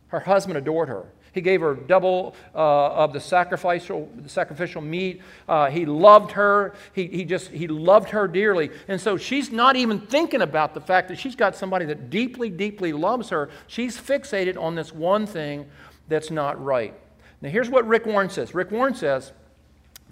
[0.09, 1.07] Her husband adored her.
[1.35, 5.21] He gave her double uh, of the sacrificial, the sacrificial meat.
[5.49, 6.75] Uh, he loved her.
[6.93, 8.71] He, he just, he loved her dearly.
[8.87, 12.51] And so she's not even thinking about the fact that she's got somebody that deeply,
[12.51, 13.51] deeply loves her.
[13.67, 15.67] She's fixated on this one thing
[16.09, 16.95] that's not right.
[17.43, 19.33] Now, here's what Rick Warren says Rick Warren says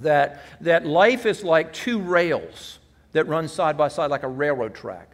[0.00, 2.80] that, that life is like two rails
[3.12, 5.11] that run side by side like a railroad track.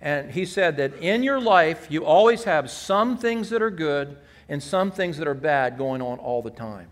[0.00, 4.16] And he said that in your life, you always have some things that are good
[4.48, 6.88] and some things that are bad going on all the time.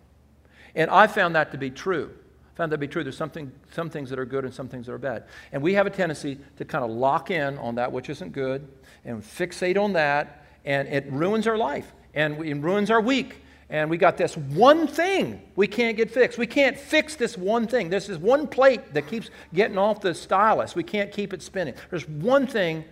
[0.74, 2.10] And I found that to be true.
[2.54, 3.02] I found that to be true.
[3.02, 5.24] There's something, some things that are good and some things that are bad.
[5.52, 8.66] And we have a tendency to kind of lock in on that which isn't good
[9.04, 13.42] and fixate on that, and it ruins our life and it ruins our week.
[13.68, 16.38] And we got this one thing we can't get fixed.
[16.38, 17.90] We can't fix this one thing.
[17.90, 20.74] This is one plate that keeps getting off the stylus.
[20.74, 21.74] We can't keep it spinning.
[21.90, 22.84] There's one thing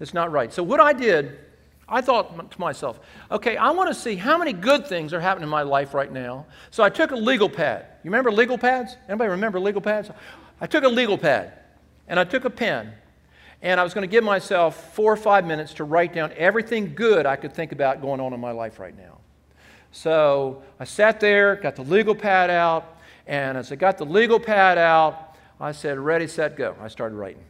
[0.00, 0.52] that's not right.
[0.52, 1.38] So, what I did
[1.90, 3.00] I thought to myself,
[3.32, 6.10] okay, I want to see how many good things are happening in my life right
[6.10, 6.46] now.
[6.70, 7.84] So I took a legal pad.
[8.04, 8.96] You remember legal pads?
[9.08, 10.08] Anybody remember legal pads?
[10.60, 11.52] I took a legal pad
[12.06, 12.92] and I took a pen
[13.60, 16.94] and I was going to give myself four or five minutes to write down everything
[16.94, 19.18] good I could think about going on in my life right now.
[19.90, 24.38] So I sat there, got the legal pad out, and as I got the legal
[24.38, 26.76] pad out, I said, ready, set, go.
[26.80, 27.42] I started writing.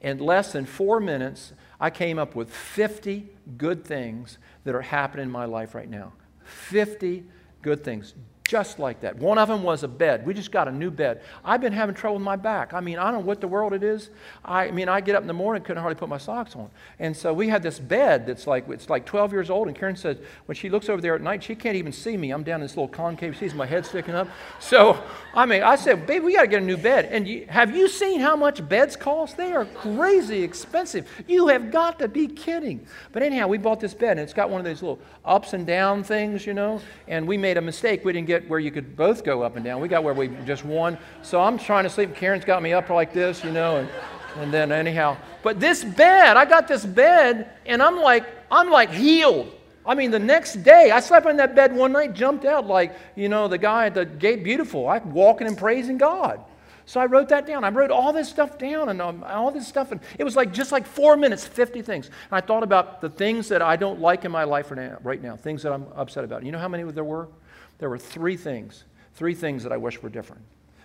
[0.00, 5.26] In less than four minutes, I came up with 50 good things that are happening
[5.26, 6.12] in my life right now.
[6.44, 7.24] 50
[7.62, 8.14] good things
[8.48, 9.14] just like that.
[9.18, 10.24] One of them was a bed.
[10.24, 11.20] We just got a new bed.
[11.44, 12.72] I've been having trouble with my back.
[12.72, 14.08] I mean, I don't know what the world it is.
[14.42, 16.70] I, mean, I get up in the morning, couldn't hardly put my socks on.
[16.98, 19.68] And so we had this bed that's like, it's like 12 years old.
[19.68, 22.30] And Karen says, when she looks over there at night, she can't even see me.
[22.30, 23.36] I'm down in this little concave.
[23.36, 24.28] Sees my head sticking up.
[24.60, 24.98] So,
[25.34, 27.04] I mean, I said, babe, we got to get a new bed.
[27.10, 29.36] And you, have you seen how much beds cost?
[29.36, 31.06] They are crazy expensive.
[31.28, 32.86] You have got to be kidding.
[33.12, 35.66] But anyhow, we bought this bed, and it's got one of those little ups and
[35.66, 36.80] down things, you know.
[37.08, 38.06] And we made a mistake.
[38.06, 39.80] We didn't get get where you could both go up and down.
[39.80, 40.98] We got where we just one.
[41.22, 42.14] So I'm trying to sleep.
[42.14, 43.88] Karen's got me up like this, you know, and,
[44.36, 45.16] and then anyhow.
[45.42, 49.52] But this bed, I got this bed, and I'm like, I'm like healed.
[49.84, 52.94] I mean, the next day, I slept in that bed one night, jumped out like,
[53.16, 54.88] you know, the guy at the gate, beautiful.
[54.88, 56.44] I'm walking and praising God.
[56.84, 57.64] So I wrote that down.
[57.64, 59.92] I wrote all this stuff down and um, all this stuff.
[59.92, 62.06] And it was like just like four minutes, 50 things.
[62.06, 64.98] And I thought about the things that I don't like in my life right now,
[65.02, 66.44] right now things that I'm upset about.
[66.44, 67.28] You know how many there were?
[67.78, 70.42] There were three things, three things that I wish were different.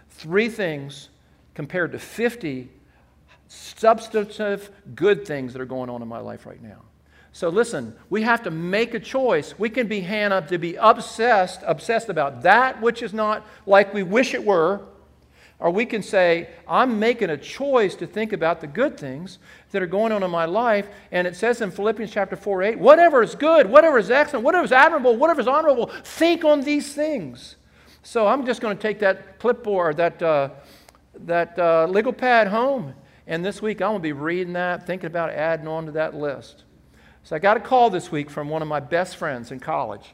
[0.09, 1.09] Three things
[1.55, 2.69] compared to 50
[3.47, 6.81] substantive good things that are going on in my life right now.
[7.33, 9.57] So listen, we have to make a choice.
[9.57, 14.03] We can be Hannah to be obsessed, obsessed about that which is not like we
[14.03, 14.81] wish it were,
[15.63, 19.39] or we can say, I'm making a choice to think about the good things
[19.71, 20.89] that are going on in my life.
[21.09, 24.65] And it says in Philippians chapter 4 8, whatever is good, whatever is excellent, whatever
[24.65, 27.55] is admirable, whatever is honorable, think on these things.
[28.01, 30.49] So I'm just going to take that clipboard, that, uh,
[31.21, 32.93] that uh, legal pad home.
[33.25, 36.13] And this week I'm going to be reading that, thinking about adding on to that
[36.13, 36.65] list.
[37.23, 40.13] So I got a call this week from one of my best friends in college.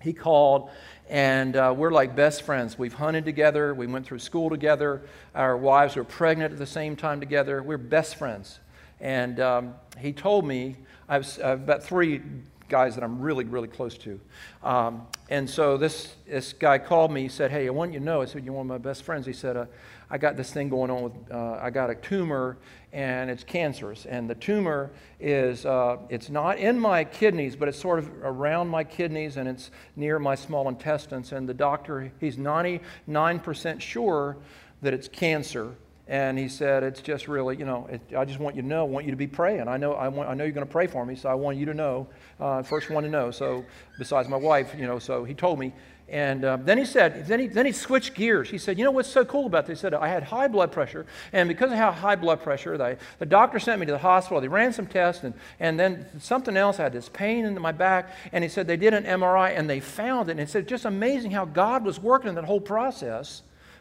[0.00, 0.70] He called,
[1.08, 2.78] and uh, we're like best friends.
[2.78, 5.02] We've hunted together, we went through school together,
[5.34, 7.62] our wives were pregnant at the same time together.
[7.62, 8.60] We're best friends.
[9.00, 10.76] And um, he told me,
[11.08, 12.22] I've, I've about three
[12.68, 14.18] guys that I'm really, really close to.
[14.62, 17.22] Um, and so this, this guy called me.
[17.22, 18.22] He said, Hey, I want you to know.
[18.22, 19.26] I said, You're one of my best friends.
[19.26, 19.66] He said, uh,
[20.10, 22.58] I got this thing going on with, uh, I got a tumor
[22.94, 24.06] and it's cancerous.
[24.06, 28.68] And the tumor is, uh, it's not in my kidneys, but it's sort of around
[28.68, 31.32] my kidneys and it's near my small intestines.
[31.32, 34.36] And the doctor, he's 99% sure
[34.80, 35.74] that it's cancer.
[36.06, 38.80] And he said, it's just really, you know, it, I just want you to know,
[38.80, 39.68] I want you to be praying.
[39.68, 41.56] I know, I, want, I know you're going to pray for me, so I want
[41.56, 42.06] you to know,
[42.38, 43.30] uh, first one to know.
[43.30, 43.64] So
[43.98, 45.72] besides my wife, you know, so he told me,
[46.06, 48.50] and uh, then he said, then he, then he switched gears.
[48.50, 49.78] He said, You know what's so cool about this?
[49.78, 52.98] He said, I had high blood pressure, and because of how high blood pressure, they,
[53.18, 54.42] the doctor sent me to the hospital.
[54.42, 56.78] They ran some tests, and, and then something else.
[56.78, 59.68] I had this pain in my back, and he said they did an MRI, and
[59.68, 60.32] they found it.
[60.32, 63.40] And he said, Just amazing how God was working in that whole process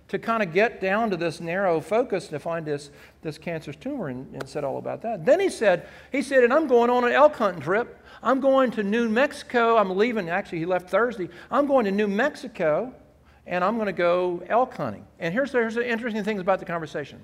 [0.10, 4.10] to kind of get down to this narrow focus to find this, this cancerous tumor,
[4.10, 5.26] and, and said all about that.
[5.26, 8.00] Then he said, He said, And I'm going on an elk hunting trip.
[8.22, 9.78] I'm going to New Mexico.
[9.78, 11.30] I'm leaving, actually, he left Thursday.
[11.50, 12.94] I'm going to New Mexico
[13.46, 15.06] and I'm going to go elk hunting.
[15.20, 17.24] And here's, here's the interesting things about the conversation.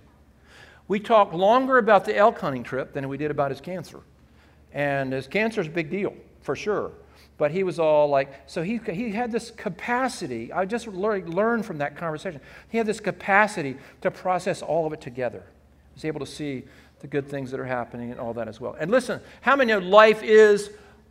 [0.87, 4.01] We talked longer about the elk hunting trip than we did about his cancer.
[4.73, 6.91] And his cancer is a big deal, for sure.
[7.39, 10.53] But he was all like, so he, he had this capacity.
[10.53, 12.39] I just learned, from that conversation.
[12.69, 15.43] He had this capacity to process all of it together.
[15.93, 16.65] He was able to see
[16.99, 18.75] the good things that are happening and all that as well.
[18.79, 20.69] And listen, how many life is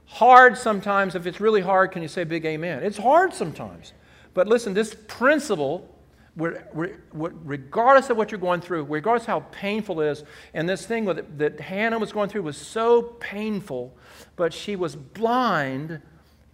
[0.08, 1.14] hard sometimes.
[1.14, 2.82] If it's really hard, can you say big amen?
[2.82, 3.92] It's hard sometimes.
[4.34, 5.94] But listen, this principle,
[6.36, 11.04] regardless of what you're going through, regardless how painful it is, and this thing
[11.36, 13.96] that Hannah was going through was so painful,
[14.36, 16.00] but she was blind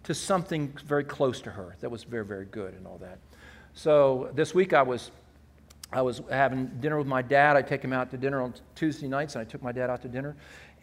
[0.05, 3.19] to something very close to her that was very, very good and all that.
[3.73, 5.11] So this week I was
[5.91, 7.55] I was having dinner with my dad.
[7.55, 10.01] I take him out to dinner on Tuesday nights, and I took my dad out
[10.01, 10.35] to dinner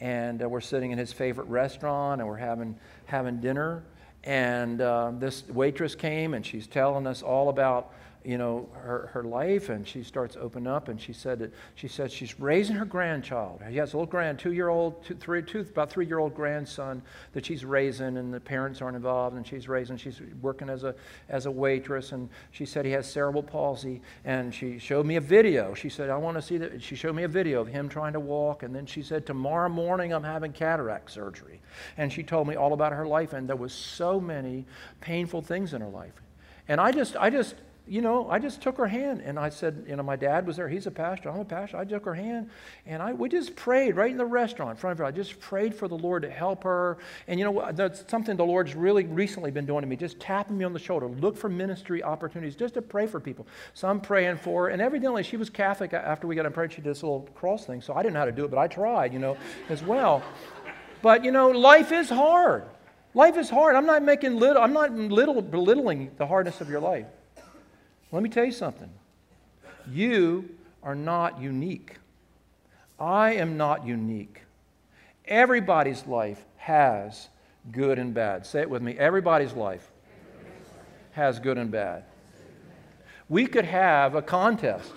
[0.02, 3.84] and uh, we're sitting in his favorite restaurant and we're having, having dinner.
[4.24, 7.92] And uh, this waitress came and she's telling us all about
[8.24, 11.88] you know, her, her life, and she starts opening up, and she said that she
[11.88, 13.60] said she's raising her grandchild.
[13.68, 18.16] She has a little grand, two-year-old, two, three, two, about three-year-old grandson that she's raising,
[18.16, 19.96] and the parents aren't involved, and she's raising.
[19.96, 20.94] She's working as a
[21.28, 25.20] as a waitress, and she said he has cerebral palsy, and she showed me a
[25.20, 25.74] video.
[25.74, 26.82] She said I want to see that.
[26.82, 29.68] She showed me a video of him trying to walk, and then she said tomorrow
[29.68, 31.60] morning I'm having cataract surgery,
[31.96, 34.64] and she told me all about her life, and there was so many
[35.00, 36.22] painful things in her life,
[36.68, 39.84] and I just I just you know, I just took her hand and I said,
[39.88, 40.68] you know, my dad was there.
[40.68, 41.30] He's a pastor.
[41.30, 41.78] I'm a pastor.
[41.78, 42.48] I took her hand
[42.86, 45.04] and I, we just prayed right in the restaurant in front of her.
[45.04, 46.98] I just prayed for the Lord to help her.
[47.26, 50.56] And, you know, that's something the Lord's really recently been doing to me, just tapping
[50.56, 51.08] me on the shoulder.
[51.08, 53.48] Look for ministry opportunities just to pray for people.
[53.74, 54.68] So I'm praying for her.
[54.68, 56.70] And evidently she was Catholic after we got in prayer.
[56.70, 57.82] She did this little cross thing.
[57.82, 59.36] So I didn't know how to do it, but I tried, you know,
[59.68, 60.22] as well.
[61.02, 62.62] But, you know, life is hard.
[63.14, 63.74] Life is hard.
[63.74, 67.06] I'm not making little, I'm not little belittling the hardness of your life.
[68.12, 68.90] Let me tell you something.
[69.90, 70.50] You
[70.82, 71.96] are not unique.
[73.00, 74.42] I am not unique.
[75.24, 77.28] Everybody's life has
[77.70, 78.44] good and bad.
[78.44, 78.98] Say it with me.
[78.98, 79.90] Everybody's life
[81.12, 82.04] has good and bad.
[83.28, 84.92] We could have a contest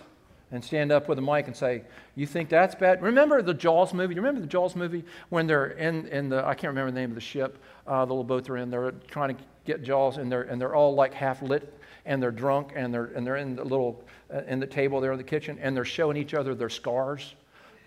[0.52, 1.84] and stand up with a mic and say,
[2.16, 3.02] You think that's bad?
[3.02, 4.14] Remember the Jaws movie?
[4.14, 7.12] You remember the Jaws movie when they're in, in the, I can't remember the name
[7.12, 8.70] of the ship, uh, the little boat they're in.
[8.70, 11.74] They're trying to get Jaws and they're, and they're all like half lit
[12.06, 15.12] and they're drunk and they're, and they're in the little, uh, in the table there
[15.12, 17.36] in the kitchen and they're showing each other their scars.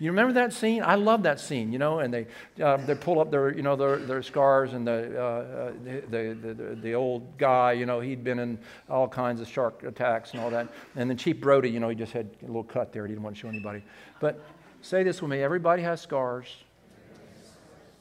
[0.01, 0.83] You remember that scene?
[0.85, 2.27] I love that scene, you know, and they,
[2.63, 6.35] uh, they pull up their, you know, their, their scars and the, uh, uh the,
[6.35, 10.33] the, the, the, old guy, you know, he'd been in all kinds of shark attacks
[10.33, 10.69] and all that.
[10.95, 13.07] And then Chief Brody, you know, he just had a little cut there.
[13.07, 13.83] He didn't want to show anybody.
[14.21, 14.41] But
[14.83, 15.43] say this with me.
[15.43, 16.47] Everybody has scars.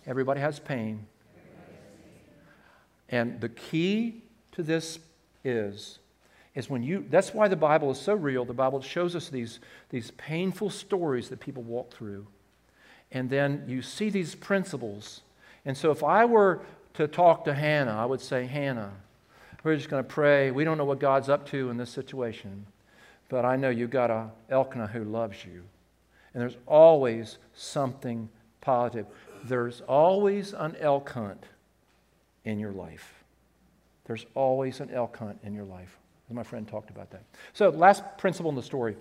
[0.06, 1.08] Everybody has pain.
[3.10, 5.00] And the key to this
[5.44, 6.00] is
[6.58, 8.44] is when you, that's why the Bible is so real.
[8.44, 9.60] The Bible shows us these,
[9.92, 12.26] these painful stories that people walk through.
[13.12, 15.22] And then you see these principles.
[15.66, 16.62] And so if I were
[16.96, 18.92] to talk to Hannah, I would say, Hannah,
[19.64, 20.50] we're just going to pray.
[20.50, 22.66] We don't know what God's up to in this situation,
[23.30, 25.62] but I know you've got a Elkanah who loves you.
[26.34, 28.30] And there's always something
[28.62, 29.06] positive.
[29.44, 31.46] There's always an elk hunt
[32.46, 33.24] in your life.
[34.06, 36.00] There's always an elk hunt in your life.
[36.30, 37.24] My friend talked about that.
[37.54, 38.98] So, last principle in the story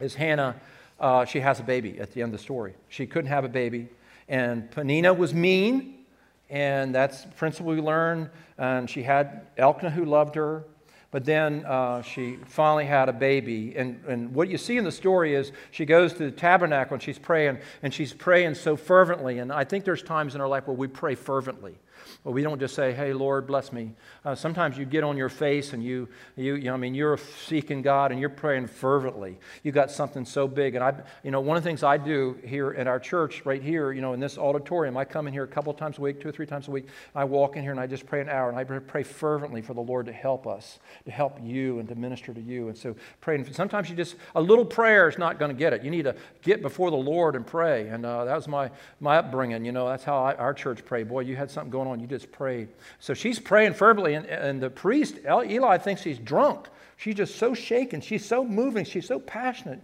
[0.00, 0.58] is Hannah.
[0.98, 2.74] Uh, she has a baby at the end of the story.
[2.88, 3.88] She couldn't have a baby,
[4.28, 6.04] and Penina was mean,
[6.48, 8.30] and that's the principle we learn.
[8.56, 10.64] And she had Elkanah who loved her,
[11.10, 13.74] but then uh, she finally had a baby.
[13.76, 17.02] And, and what you see in the story is she goes to the tabernacle and
[17.02, 19.40] she's praying, and she's praying so fervently.
[19.40, 21.78] And I think there's times in our life where we pray fervently.
[22.24, 23.92] But we don't just say, hey, Lord, bless me.
[24.24, 27.18] Uh, sometimes you get on your face and you, you, you know, I mean, you're
[27.46, 29.38] seeking God and you're praying fervently.
[29.62, 30.74] You got something so big.
[30.74, 33.62] And I, you know, one of the things I do here at our church, right
[33.62, 36.20] here, you know, in this auditorium, I come in here a couple times a week,
[36.20, 36.86] two or three times a week.
[37.14, 39.74] I walk in here and I just pray an hour and I pray fervently for
[39.74, 42.68] the Lord to help us, to help you and to minister to you.
[42.68, 45.82] And so praying, sometimes you just, a little prayer is not going to get it.
[45.82, 47.88] You need to get before the Lord and pray.
[47.88, 48.70] And uh, that was my,
[49.00, 51.08] my upbringing, you know, that's how I, our church prayed.
[51.08, 51.89] Boy, you had something going on.
[51.98, 52.68] You just prayed.
[53.00, 56.68] So she's praying fervently, and, and the priest, Eli, thinks he's drunk.
[56.96, 58.00] She's just so shaken.
[58.00, 58.84] She's so moving.
[58.84, 59.80] She's so passionate.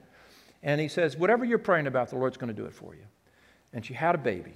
[0.63, 3.05] And he says, Whatever you're praying about, the Lord's going to do it for you.
[3.73, 4.53] And she had a baby.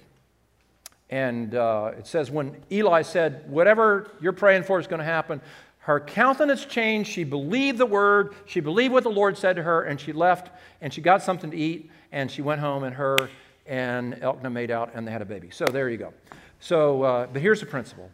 [1.09, 5.41] And uh, it says, when Eli said, Whatever you're praying for is going to happen,
[5.79, 7.09] her countenance changed.
[7.09, 8.35] She believed the word.
[8.45, 11.49] She believed what the Lord said to her, and she left and she got something
[11.49, 13.29] to eat, and she went home, and her
[13.65, 15.49] and Elkanah made out, and they had a baby.
[15.51, 16.13] So there you go.
[16.61, 18.09] So, uh, but here's the principle.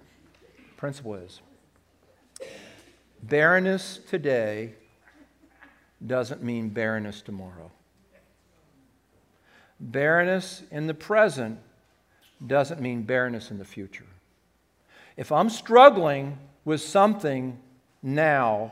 [0.78, 1.42] Principle is
[3.22, 4.74] barrenness today
[6.06, 7.72] doesn't mean barrenness tomorrow.
[9.80, 11.60] Barrenness in the present
[12.46, 14.06] doesn't mean barrenness in the future.
[15.18, 17.60] If I'm struggling with something
[18.02, 18.72] now,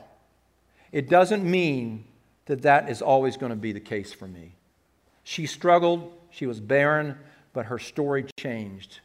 [0.92, 2.06] it doesn't mean
[2.46, 4.54] that that is always going to be the case for me.
[5.24, 7.18] She struggled, she was barren,
[7.52, 9.00] but her story changed.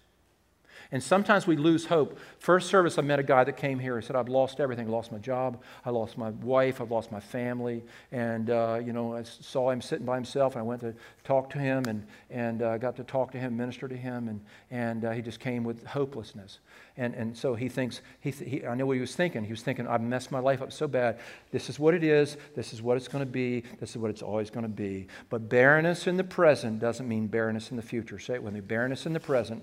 [0.93, 2.19] And sometimes we lose hope.
[2.41, 3.99] First service, I met a guy that came here.
[4.01, 4.89] He said, I've lost everything.
[4.89, 5.63] I lost my job.
[5.85, 6.81] I lost my wife.
[6.81, 7.85] I've lost my family.
[8.11, 11.49] And, uh, you know, I saw him sitting by himself, and I went to talk
[11.51, 14.29] to him and, and uh, got to talk to him, minister to him.
[14.29, 14.41] And,
[14.73, 16.59] and uh, he just came with hopelessness.
[16.97, 19.45] And, and so he thinks, he, he, I know what he was thinking.
[19.45, 21.21] He was thinking, I've messed my life up so bad.
[21.53, 22.37] This is what it is.
[22.57, 23.63] This is what it's going to be.
[23.79, 25.07] This is what it's always going to be.
[25.29, 28.19] But barrenness in the present doesn't mean barrenness in the future.
[28.19, 29.63] Say it with me barrenness in the present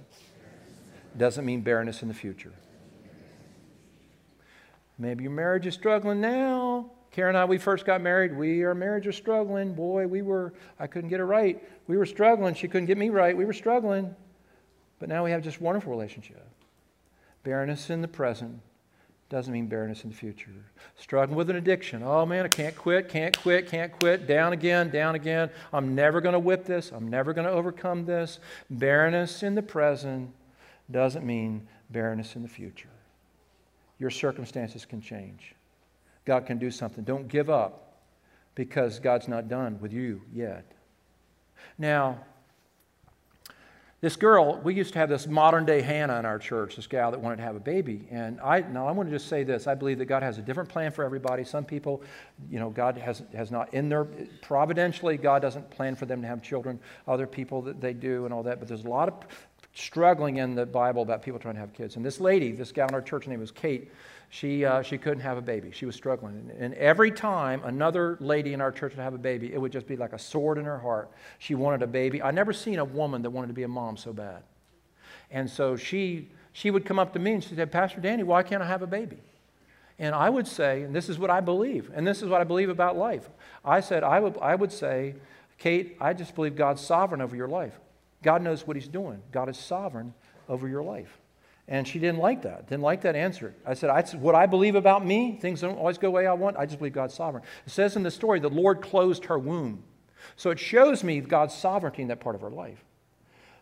[1.17, 2.53] doesn't mean barrenness in the future.
[4.99, 6.91] Maybe your marriage is struggling now.
[7.11, 8.35] Karen and I, we first got married.
[8.35, 9.73] We, our marriage was struggling.
[9.73, 11.63] Boy, we were, I couldn't get her right.
[11.87, 12.53] We were struggling.
[12.53, 13.35] She couldn't get me right.
[13.35, 14.15] We were struggling.
[14.99, 16.45] But now we have just wonderful relationship.
[17.43, 18.59] Barrenness in the present
[19.29, 20.51] doesn't mean barrenness in the future.
[20.95, 22.01] Struggling with an addiction.
[22.03, 24.25] Oh man, I can't quit, can't quit, can't quit.
[24.25, 25.49] Down again, down again.
[25.73, 26.91] I'm never going to whip this.
[26.91, 28.39] I'm never going to overcome this.
[28.69, 30.31] Barrenness in the present
[30.91, 32.89] doesn't mean barrenness in the future.
[33.99, 35.55] Your circumstances can change.
[36.25, 37.03] God can do something.
[37.03, 37.99] Don't give up
[38.55, 40.65] because God's not done with you yet.
[41.77, 42.19] Now,
[43.99, 47.09] this girl, we used to have this modern day Hannah in our church, this gal
[47.09, 48.07] that wanted to have a baby.
[48.11, 49.65] And I now I want to just say this.
[49.65, 51.43] I believe that God has a different plan for everybody.
[51.43, 52.03] Some people,
[52.47, 54.05] you know, God has, has not in their
[54.43, 56.79] providentially, God doesn't plan for them to have children.
[57.07, 58.59] Other people that they do and all that.
[58.59, 59.15] But there's a lot of
[59.77, 61.95] struggling in the Bible about people trying to have kids.
[61.95, 63.91] And this lady, this gal in our church, her name was Kate,
[64.29, 65.71] she, uh, she couldn't have a baby.
[65.71, 66.51] She was struggling.
[66.59, 69.87] And every time another lady in our church would have a baby, it would just
[69.87, 71.11] be like a sword in her heart.
[71.39, 72.21] She wanted a baby.
[72.21, 74.43] I never seen a woman that wanted to be a mom so bad.
[75.31, 78.43] And so she, she would come up to me and she said, Pastor Danny, why
[78.43, 79.17] can't I have a baby?
[79.99, 82.43] And I would say, and this is what I believe, and this is what I
[82.43, 83.29] believe about life.
[83.65, 85.15] I said, I would, I would say,
[85.57, 87.79] Kate, I just believe God's sovereign over your life.
[88.23, 89.21] God knows what He's doing.
[89.31, 90.13] God is sovereign
[90.49, 91.19] over your life.
[91.69, 93.53] And she didn't like that, didn't like that answer.
[93.65, 96.33] I said, I, What I believe about me, things don't always go the way I
[96.33, 96.55] want.
[96.57, 97.43] I just believe God's sovereign.
[97.65, 99.83] It says in the story, the Lord closed her womb.
[100.35, 102.83] So it shows me God's sovereignty in that part of her life.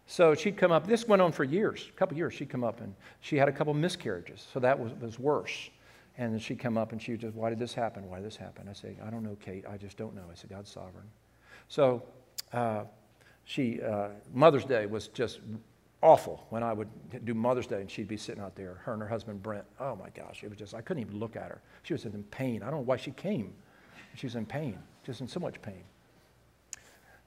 [0.08, 2.34] So she'd come up, this went on for years, a couple years.
[2.34, 4.46] She'd come up and she had a couple miscarriages.
[4.54, 5.72] So that was, was worse.
[6.18, 8.08] And then she'd come up and she would just, Why did this happen?
[8.08, 8.68] Why did this happen?
[8.70, 9.66] I say, I don't know, Kate.
[9.70, 10.24] I just don't know.
[10.32, 11.08] I said, God's sovereign.
[11.68, 12.04] So,
[12.54, 12.84] uh,
[13.46, 15.40] she, uh, Mother's Day was just
[16.02, 16.90] awful when I would
[17.26, 19.66] do Mother's Day and she'd be sitting out there, her and her husband Brent.
[19.80, 21.62] Oh my gosh, it was just, I couldn't even look at her.
[21.84, 22.62] She was in pain.
[22.62, 23.54] I don't know why she came.
[24.16, 25.84] She was in pain, just in so much pain.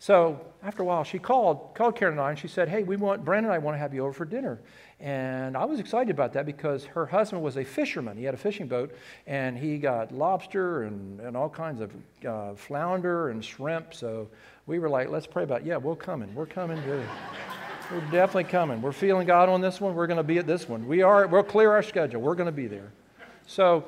[0.01, 2.97] So after a while, she called, called Karen and I, and she said, Hey, we
[2.97, 4.61] want, Brandon and I want to have you over for dinner.
[5.01, 8.17] And I was excited about that because her husband was a fisherman.
[8.17, 8.95] He had a fishing boat,
[9.27, 11.93] and he got lobster and, and all kinds of
[12.25, 13.93] uh, flounder and shrimp.
[13.93, 14.29] So
[14.69, 15.67] we were like, Let's pray about it.
[15.67, 16.33] Yeah, we're coming.
[16.35, 16.81] We're coming.
[16.83, 17.03] To,
[17.91, 18.83] we're definitely coming.
[18.83, 19.95] We're feeling God on this one.
[19.95, 20.87] We're going to be at this one.
[20.87, 22.21] We are, we'll clear our schedule.
[22.21, 22.93] We're going to be there.
[23.47, 23.87] So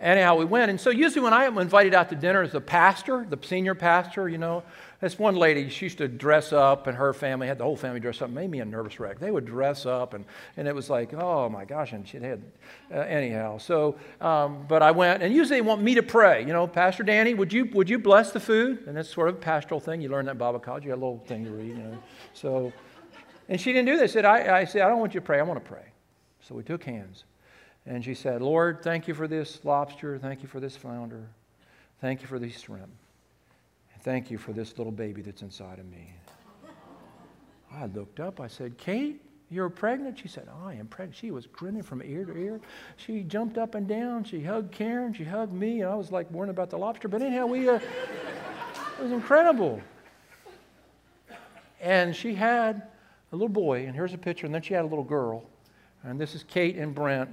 [0.00, 0.70] anyhow, we went.
[0.70, 3.74] And so usually when I am invited out to dinner as the pastor, the senior
[3.74, 4.62] pastor, you know,
[5.00, 8.00] this one lady, she used to dress up, and her family had the whole family
[8.00, 8.30] dress up.
[8.30, 9.18] Made me a nervous wreck.
[9.18, 10.24] They would dress up, and,
[10.56, 12.42] and it was like, oh my gosh, and she had,
[12.90, 13.58] uh, anyhow.
[13.58, 16.40] So, um, but I went, and usually they want me to pray.
[16.40, 18.84] You know, Pastor Danny, would you would you bless the food?
[18.86, 20.00] And that's sort of a pastoral thing.
[20.00, 20.84] You learn that in Bible college.
[20.84, 21.68] You got a little thing to read.
[21.68, 21.98] You know,
[22.32, 22.72] so,
[23.48, 24.12] and she didn't do this.
[24.12, 25.38] Said I, I said I don't want you to pray.
[25.38, 25.84] I want to pray.
[26.40, 27.24] So we took hands.
[27.84, 30.18] And she said, Lord, thank you for this lobster.
[30.18, 31.28] Thank you for this flounder.
[32.00, 32.90] Thank you for these shrimp.
[34.06, 36.14] Thank you for this little baby that's inside of me.
[37.72, 38.40] I looked up.
[38.40, 40.16] I said, Kate, you're pregnant?
[40.16, 41.16] She said, I am pregnant.
[41.16, 42.60] She was grinning from ear to ear.
[42.98, 44.22] She jumped up and down.
[44.22, 45.12] She hugged Karen.
[45.12, 45.80] She hugged me.
[45.80, 47.08] And I was like worrying about the lobster.
[47.08, 49.80] But anyhow, we, uh, it was incredible.
[51.80, 52.82] And she had
[53.32, 55.42] a little boy, and here's a picture, and then she had a little girl.
[56.04, 57.28] And this is Kate and Brent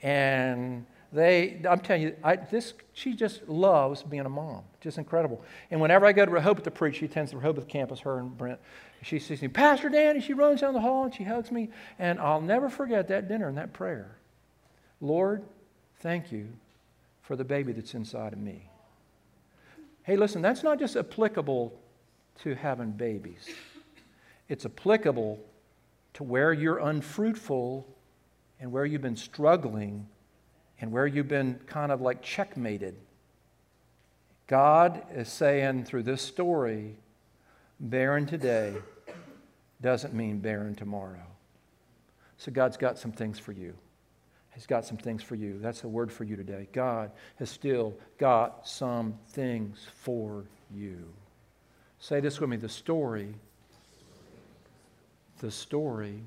[0.00, 4.62] and they, I'm telling you, I, this, she just loves being a mom.
[4.80, 5.42] Just incredible.
[5.70, 8.36] And whenever I go to Rehoboth to preach, she attends to Rehoboth campus, her and
[8.36, 8.60] Brent.
[9.02, 11.70] She sees me, Pastor Danny, she runs down the hall and she hugs me.
[11.98, 14.18] And I'll never forget that dinner and that prayer.
[15.00, 15.42] Lord,
[16.00, 16.48] thank you
[17.22, 18.68] for the baby that's inside of me.
[20.02, 21.78] Hey, listen, that's not just applicable
[22.42, 23.48] to having babies,
[24.48, 25.38] it's applicable
[26.14, 27.86] to where you're unfruitful
[28.60, 30.06] and where you've been struggling
[30.80, 32.96] and where you've been kind of like checkmated.
[34.46, 36.96] God is saying through this story,
[37.80, 38.74] barren today
[39.80, 41.26] doesn't mean barren tomorrow.
[42.38, 43.74] So God's got some things for you.
[44.54, 45.58] He's got some things for you.
[45.60, 46.68] That's the word for you today.
[46.72, 51.04] God has still got some things for you.
[52.00, 53.34] Say this with me the story,
[55.38, 56.22] the story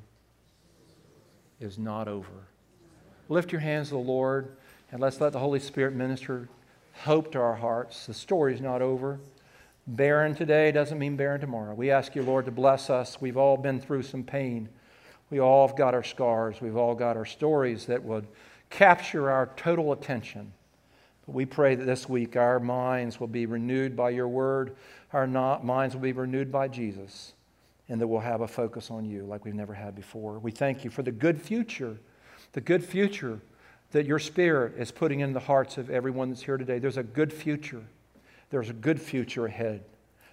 [1.60, 2.48] is not over.
[3.32, 4.58] Lift your hands to the Lord
[4.92, 6.50] and let's let the Holy Spirit minister
[7.06, 8.06] hope to our hearts.
[8.06, 9.22] The story is not over.
[9.88, 11.74] Barren today doesn't mean barren tomorrow.
[11.74, 13.22] We ask you, Lord, to bless us.
[13.22, 14.68] We've all been through some pain.
[15.30, 16.60] We all have got our scars.
[16.60, 18.28] We've all got our stories that would
[18.70, 20.52] capture our total attention.
[21.26, 24.76] But we pray that this week our minds will be renewed by your word,
[25.14, 27.32] our not, minds will be renewed by Jesus
[27.88, 30.38] and that we'll have a focus on you like we've never had before.
[30.38, 31.98] We thank you for the good future,
[32.54, 33.40] the good future
[33.92, 36.80] that your Spirit is putting in the hearts of everyone that's here today.
[36.80, 37.84] There's a good future.
[38.50, 39.84] There's a good future ahead.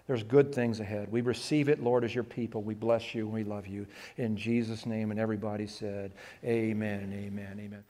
[0.07, 1.13] There's good things ahead.
[1.13, 2.63] We receive it, Lord, as your people.
[2.63, 3.87] We bless you and we love you.
[4.17, 6.13] In Jesus' name, and everybody said,
[6.45, 7.61] Amen amen.
[7.61, 7.85] Amen.